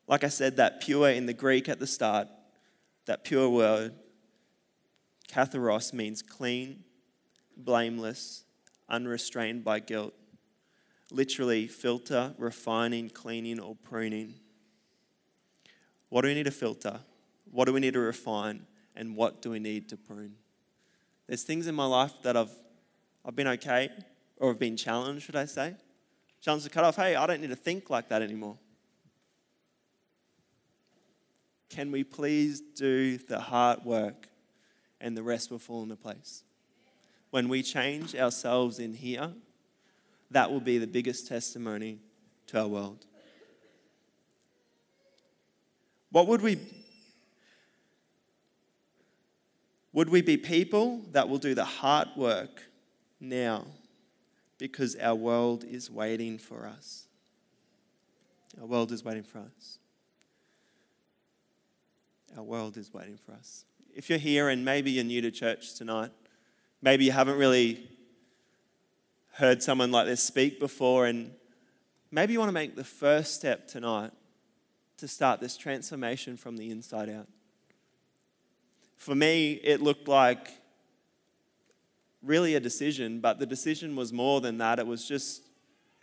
Like 0.07 0.23
I 0.23 0.29
said, 0.29 0.57
that 0.57 0.81
pure 0.81 1.09
in 1.09 1.25
the 1.25 1.33
Greek 1.33 1.67
at 1.67 1.79
the 1.79 1.87
start, 1.87 2.27
that 3.05 3.23
pure 3.23 3.49
word, 3.49 3.93
katharos, 5.27 5.93
means 5.93 6.21
clean, 6.21 6.83
blameless, 7.57 8.43
unrestrained 8.89 9.63
by 9.63 9.79
guilt. 9.79 10.13
Literally, 11.11 11.67
filter, 11.67 12.33
refining, 12.37 13.09
cleaning, 13.09 13.59
or 13.59 13.75
pruning. 13.75 14.35
What 16.09 16.21
do 16.21 16.27
we 16.27 16.33
need 16.33 16.43
to 16.45 16.51
filter? 16.51 16.99
What 17.51 17.65
do 17.65 17.73
we 17.73 17.79
need 17.79 17.93
to 17.93 17.99
refine? 17.99 18.65
And 18.95 19.15
what 19.15 19.41
do 19.41 19.49
we 19.49 19.59
need 19.59 19.89
to 19.89 19.97
prune? 19.97 20.35
There's 21.27 21.43
things 21.43 21.67
in 21.67 21.75
my 21.75 21.85
life 21.85 22.13
that 22.23 22.37
I've, 22.37 22.51
I've 23.25 23.35
been 23.35 23.47
okay, 23.47 23.89
or 24.37 24.49
have 24.49 24.59
been 24.59 24.77
challenged, 24.77 25.25
should 25.25 25.35
I 25.35 25.45
say? 25.45 25.75
Challenged 26.41 26.65
to 26.65 26.71
cut 26.71 26.83
off. 26.83 26.95
Hey, 26.95 27.15
I 27.15 27.25
don't 27.25 27.41
need 27.41 27.49
to 27.49 27.55
think 27.55 27.89
like 27.89 28.09
that 28.09 28.21
anymore. 28.21 28.57
Can 31.69 31.91
we 31.91 32.03
please 32.03 32.61
do 32.61 33.17
the 33.17 33.39
hard 33.39 33.83
work 33.83 34.27
and 35.01 35.17
the 35.17 35.23
rest 35.23 35.51
will 35.51 35.59
fall 35.59 35.83
into 35.83 35.95
place? 35.95 36.43
When 37.31 37.49
we 37.49 37.63
change 37.63 38.15
ourselves 38.15 38.79
in 38.79 38.93
here, 38.93 39.33
that 40.31 40.51
will 40.51 40.59
be 40.61 40.77
the 40.77 40.87
biggest 40.87 41.27
testimony 41.27 41.99
to 42.47 42.61
our 42.61 42.67
world. 42.67 43.05
What 46.11 46.27
would 46.27 46.41
we 46.41 46.59
Would 49.95 50.09
we 50.09 50.21
be 50.21 50.35
people 50.35 51.03
that 51.13 51.29
will 51.29 51.37
do 51.37 51.55
the 51.55 51.63
hard 51.63 52.09
work 52.17 52.63
now 53.21 53.65
because 54.57 54.97
our 54.97 55.15
world 55.15 55.63
is 55.63 55.89
waiting 55.89 56.37
for 56.37 56.67
us? 56.67 57.07
Our 58.59 58.67
world 58.67 58.91
is 58.91 59.05
waiting 59.05 59.23
for 59.23 59.39
us. 59.39 59.79
Our 62.37 62.43
world 62.43 62.75
is 62.75 62.93
waiting 62.93 63.17
for 63.25 63.31
us. 63.31 63.63
If 63.95 64.09
you're 64.09 64.19
here 64.19 64.49
and 64.49 64.65
maybe 64.65 64.91
you're 64.91 65.05
new 65.05 65.21
to 65.21 65.31
church 65.31 65.75
tonight, 65.75 66.11
maybe 66.81 67.05
you 67.05 67.13
haven't 67.13 67.37
really 67.37 67.89
heard 69.33 69.63
someone 69.63 69.89
like 69.91 70.05
this 70.05 70.21
speak 70.21 70.59
before, 70.59 71.05
and 71.05 71.31
maybe 72.11 72.33
you 72.33 72.39
want 72.39 72.49
to 72.49 72.53
make 72.53 72.75
the 72.75 72.83
first 72.83 73.35
step 73.35 73.67
tonight 73.67 74.11
to 74.97 75.07
start 75.07 75.39
this 75.39 75.55
transformation 75.55 76.35
from 76.35 76.57
the 76.57 76.71
inside 76.71 77.09
out. 77.09 77.27
For 78.97 79.15
me, 79.15 79.53
it 79.63 79.81
looked 79.81 80.07
like 80.07 80.49
really 82.21 82.55
a 82.55 82.59
decision, 82.59 83.21
but 83.21 83.39
the 83.39 83.45
decision 83.45 83.95
was 83.95 84.11
more 84.11 84.41
than 84.41 84.57
that. 84.57 84.79
It 84.79 84.87
was 84.87 85.07
just 85.07 85.43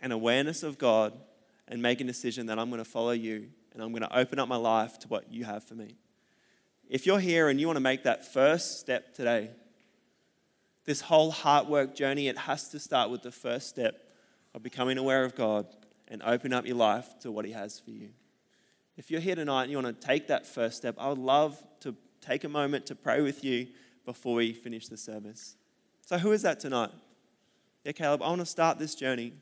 an 0.01 0.11
awareness 0.11 0.63
of 0.63 0.79
God 0.79 1.13
and 1.67 1.81
making 1.81 2.07
a 2.07 2.11
decision 2.11 2.47
that 2.47 2.57
I'm 2.57 2.69
going 2.69 2.83
to 2.83 2.89
follow 2.89 3.11
you 3.11 3.49
and 3.73 3.83
I'm 3.83 3.91
going 3.91 4.01
to 4.03 4.17
open 4.17 4.39
up 4.39 4.47
my 4.47 4.55
life 4.55 4.97
to 4.99 5.07
what 5.07 5.31
you 5.31 5.43
have 5.45 5.63
for 5.63 5.75
me. 5.75 5.95
If 6.93 7.07
you're 7.07 7.17
here 7.17 7.49
and 7.49 7.59
you 7.59 7.65
want 7.65 7.77
to 7.77 7.81
make 7.81 8.03
that 8.03 8.23
first 8.23 8.79
step 8.79 9.15
today, 9.15 9.49
this 10.85 11.01
whole 11.01 11.31
heart 11.31 11.67
work 11.67 11.95
journey, 11.95 12.27
it 12.27 12.37
has 12.37 12.69
to 12.69 12.77
start 12.77 13.09
with 13.09 13.23
the 13.23 13.31
first 13.31 13.67
step 13.67 13.95
of 14.53 14.61
becoming 14.61 14.99
aware 14.99 15.25
of 15.25 15.33
God 15.33 15.65
and 16.07 16.21
open 16.21 16.53
up 16.53 16.67
your 16.67 16.75
life 16.75 17.17
to 17.21 17.31
what 17.31 17.45
He 17.45 17.51
has 17.51 17.79
for 17.79 17.89
you. 17.89 18.09
If 18.95 19.09
you're 19.09 19.21
here 19.21 19.33
tonight 19.33 19.63
and 19.63 19.71
you 19.71 19.77
want 19.81 19.99
to 19.99 20.07
take 20.07 20.27
that 20.27 20.45
first 20.45 20.77
step, 20.77 20.93
I 20.99 21.09
would 21.09 21.17
love 21.17 21.57
to 21.79 21.95
take 22.21 22.43
a 22.43 22.49
moment 22.49 22.85
to 22.85 22.95
pray 22.95 23.21
with 23.21 23.43
you 23.43 23.69
before 24.05 24.35
we 24.35 24.53
finish 24.53 24.87
the 24.87 24.97
service. 24.97 25.55
So, 26.05 26.19
who 26.19 26.31
is 26.31 26.43
that 26.43 26.59
tonight? 26.59 26.91
Yeah, 27.83 27.93
Caleb, 27.93 28.21
I 28.21 28.27
want 28.27 28.41
to 28.41 28.45
start 28.45 28.77
this 28.77 28.93
journey. 28.93 29.33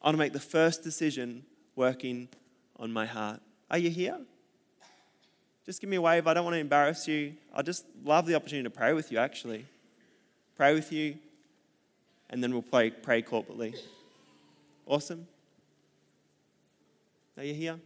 I 0.00 0.06
want 0.06 0.14
to 0.14 0.20
make 0.20 0.34
the 0.34 0.38
first 0.38 0.84
decision 0.84 1.46
working 1.74 2.28
on 2.76 2.92
my 2.92 3.06
heart. 3.06 3.40
Are 3.68 3.78
you 3.78 3.90
here? 3.90 4.20
Just 5.70 5.80
give 5.80 5.88
me 5.88 5.98
a 5.98 6.00
wave. 6.00 6.26
I 6.26 6.34
don't 6.34 6.42
want 6.42 6.54
to 6.54 6.58
embarrass 6.58 7.06
you. 7.06 7.34
I 7.54 7.62
just 7.62 7.86
love 8.02 8.26
the 8.26 8.34
opportunity 8.34 8.64
to 8.64 8.70
pray 8.70 8.92
with 8.92 9.12
you, 9.12 9.18
actually. 9.18 9.66
Pray 10.56 10.74
with 10.74 10.90
you, 10.90 11.14
and 12.28 12.42
then 12.42 12.50
we'll 12.50 12.62
pray, 12.62 12.90
pray 12.90 13.22
corporately. 13.22 13.76
Awesome? 14.84 15.28
Are 17.36 17.44
you 17.44 17.54
here? 17.54 17.78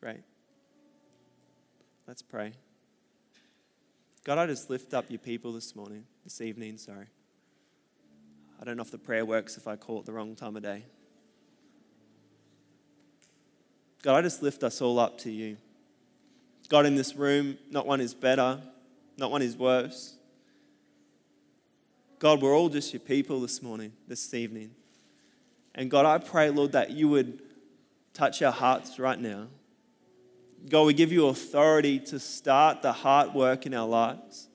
Great. 0.00 0.22
Let's 2.08 2.22
pray. 2.22 2.50
God, 4.24 4.38
I 4.38 4.48
just 4.48 4.70
lift 4.70 4.92
up 4.92 5.04
your 5.08 5.20
people 5.20 5.52
this 5.52 5.76
morning, 5.76 6.02
this 6.24 6.40
evening, 6.40 6.78
sorry. 6.78 7.06
I 8.60 8.64
don't 8.64 8.76
know 8.76 8.82
if 8.82 8.90
the 8.90 8.98
prayer 8.98 9.24
works 9.24 9.56
if 9.56 9.68
I 9.68 9.76
call 9.76 10.00
it 10.00 10.04
the 10.04 10.12
wrong 10.12 10.34
time 10.34 10.56
of 10.56 10.64
day. 10.64 10.82
God, 14.02 14.16
I 14.16 14.22
just 14.22 14.42
lift 14.42 14.64
us 14.64 14.80
all 14.80 14.98
up 14.98 15.18
to 15.18 15.30
you. 15.30 15.56
God, 16.68 16.86
in 16.86 16.96
this 16.96 17.14
room, 17.14 17.56
not 17.70 17.86
one 17.86 18.00
is 18.00 18.14
better, 18.14 18.60
not 19.16 19.30
one 19.30 19.42
is 19.42 19.56
worse. 19.56 20.16
God, 22.18 22.40
we're 22.40 22.56
all 22.56 22.68
just 22.68 22.92
your 22.92 23.00
people 23.00 23.40
this 23.40 23.62
morning, 23.62 23.92
this 24.08 24.32
evening. 24.34 24.72
And 25.74 25.90
God, 25.90 26.04
I 26.04 26.18
pray, 26.18 26.50
Lord, 26.50 26.72
that 26.72 26.90
you 26.90 27.08
would 27.08 27.40
touch 28.12 28.42
our 28.42 28.52
hearts 28.52 28.98
right 28.98 29.18
now. 29.18 29.46
God, 30.68 30.84
we 30.84 30.94
give 30.94 31.12
you 31.12 31.26
authority 31.26 31.98
to 31.98 32.20
start 32.20 32.82
the 32.82 32.92
heart 32.92 33.34
work 33.34 33.66
in 33.66 33.74
our 33.74 33.88
lives. 33.88 34.48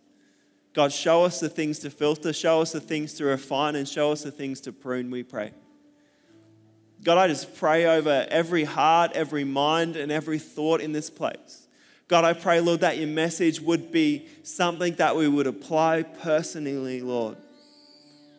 God, 0.73 0.91
show 0.91 1.23
us 1.23 1.39
the 1.39 1.49
things 1.49 1.79
to 1.79 1.89
filter, 1.89 2.31
show 2.31 2.61
us 2.61 2.71
the 2.71 2.79
things 2.79 3.13
to 3.15 3.25
refine, 3.25 3.75
and 3.75 3.87
show 3.87 4.11
us 4.11 4.23
the 4.23 4.31
things 4.31 4.61
to 4.61 4.71
prune, 4.71 5.09
we 5.09 5.23
pray. 5.23 5.51
God, 7.07 7.17
I 7.17 7.29
just 7.29 7.55
pray 7.55 7.85
over 7.85 8.27
every 8.29 8.65
heart, 8.65 9.13
every 9.13 9.45
mind, 9.45 9.95
and 9.95 10.11
every 10.11 10.39
thought 10.39 10.81
in 10.81 10.91
this 10.91 11.09
place. 11.09 11.65
God, 12.09 12.25
I 12.25 12.33
pray, 12.33 12.59
Lord, 12.59 12.81
that 12.81 12.97
your 12.97 13.07
message 13.07 13.61
would 13.61 13.93
be 13.93 14.27
something 14.43 14.93
that 14.95 15.15
we 15.15 15.29
would 15.29 15.47
apply 15.47 16.03
personally, 16.03 16.99
Lord. 16.99 17.37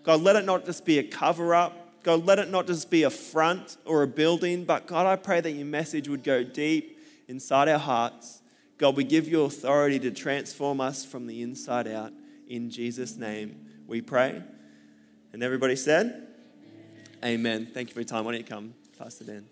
God, 0.03 0.21
let 0.21 0.37
it 0.37 0.45
not 0.45 0.67
just 0.67 0.85
be 0.85 0.99
a 0.99 1.03
cover 1.03 1.55
up. 1.55 2.03
God, 2.03 2.27
let 2.27 2.39
it 2.39 2.51
not 2.51 2.67
just 2.67 2.91
be 2.91 3.05
a 3.05 3.11
front 3.11 3.79
or 3.87 4.03
a 4.03 4.07
building, 4.07 4.67
but 4.67 4.87
God, 4.87 5.07
I 5.07 5.17
pray 5.17 5.41
that 5.41 5.53
your 5.53 5.65
message 5.65 6.07
would 6.07 6.23
go 6.23 6.45
deep 6.45 7.01
inside 7.27 7.69
our 7.69 7.79
hearts. 7.79 8.43
God, 8.77 8.99
we 8.99 9.05
give 9.05 9.27
you 9.29 9.45
authority 9.45 9.99
to 10.01 10.11
transform 10.11 10.83
us 10.83 11.07
from 11.07 11.27
the 11.27 11.41
inside 11.41 11.89
out. 11.89 12.13
In 12.47 12.69
Jesus' 12.69 13.17
name, 13.17 13.65
we 13.87 14.03
pray. 14.03 14.43
And 15.33 15.43
everybody 15.43 15.75
said, 15.75 16.28
Amen. 17.25 17.69
Thank 17.73 17.89
you 17.89 17.95
for 17.95 18.01
your 18.01 18.07
time. 18.07 18.25
Why 18.25 18.33
don't 18.33 18.41
you 18.41 18.47
come, 18.47 18.75
Pastor 18.97 19.25
Dan? 19.25 19.45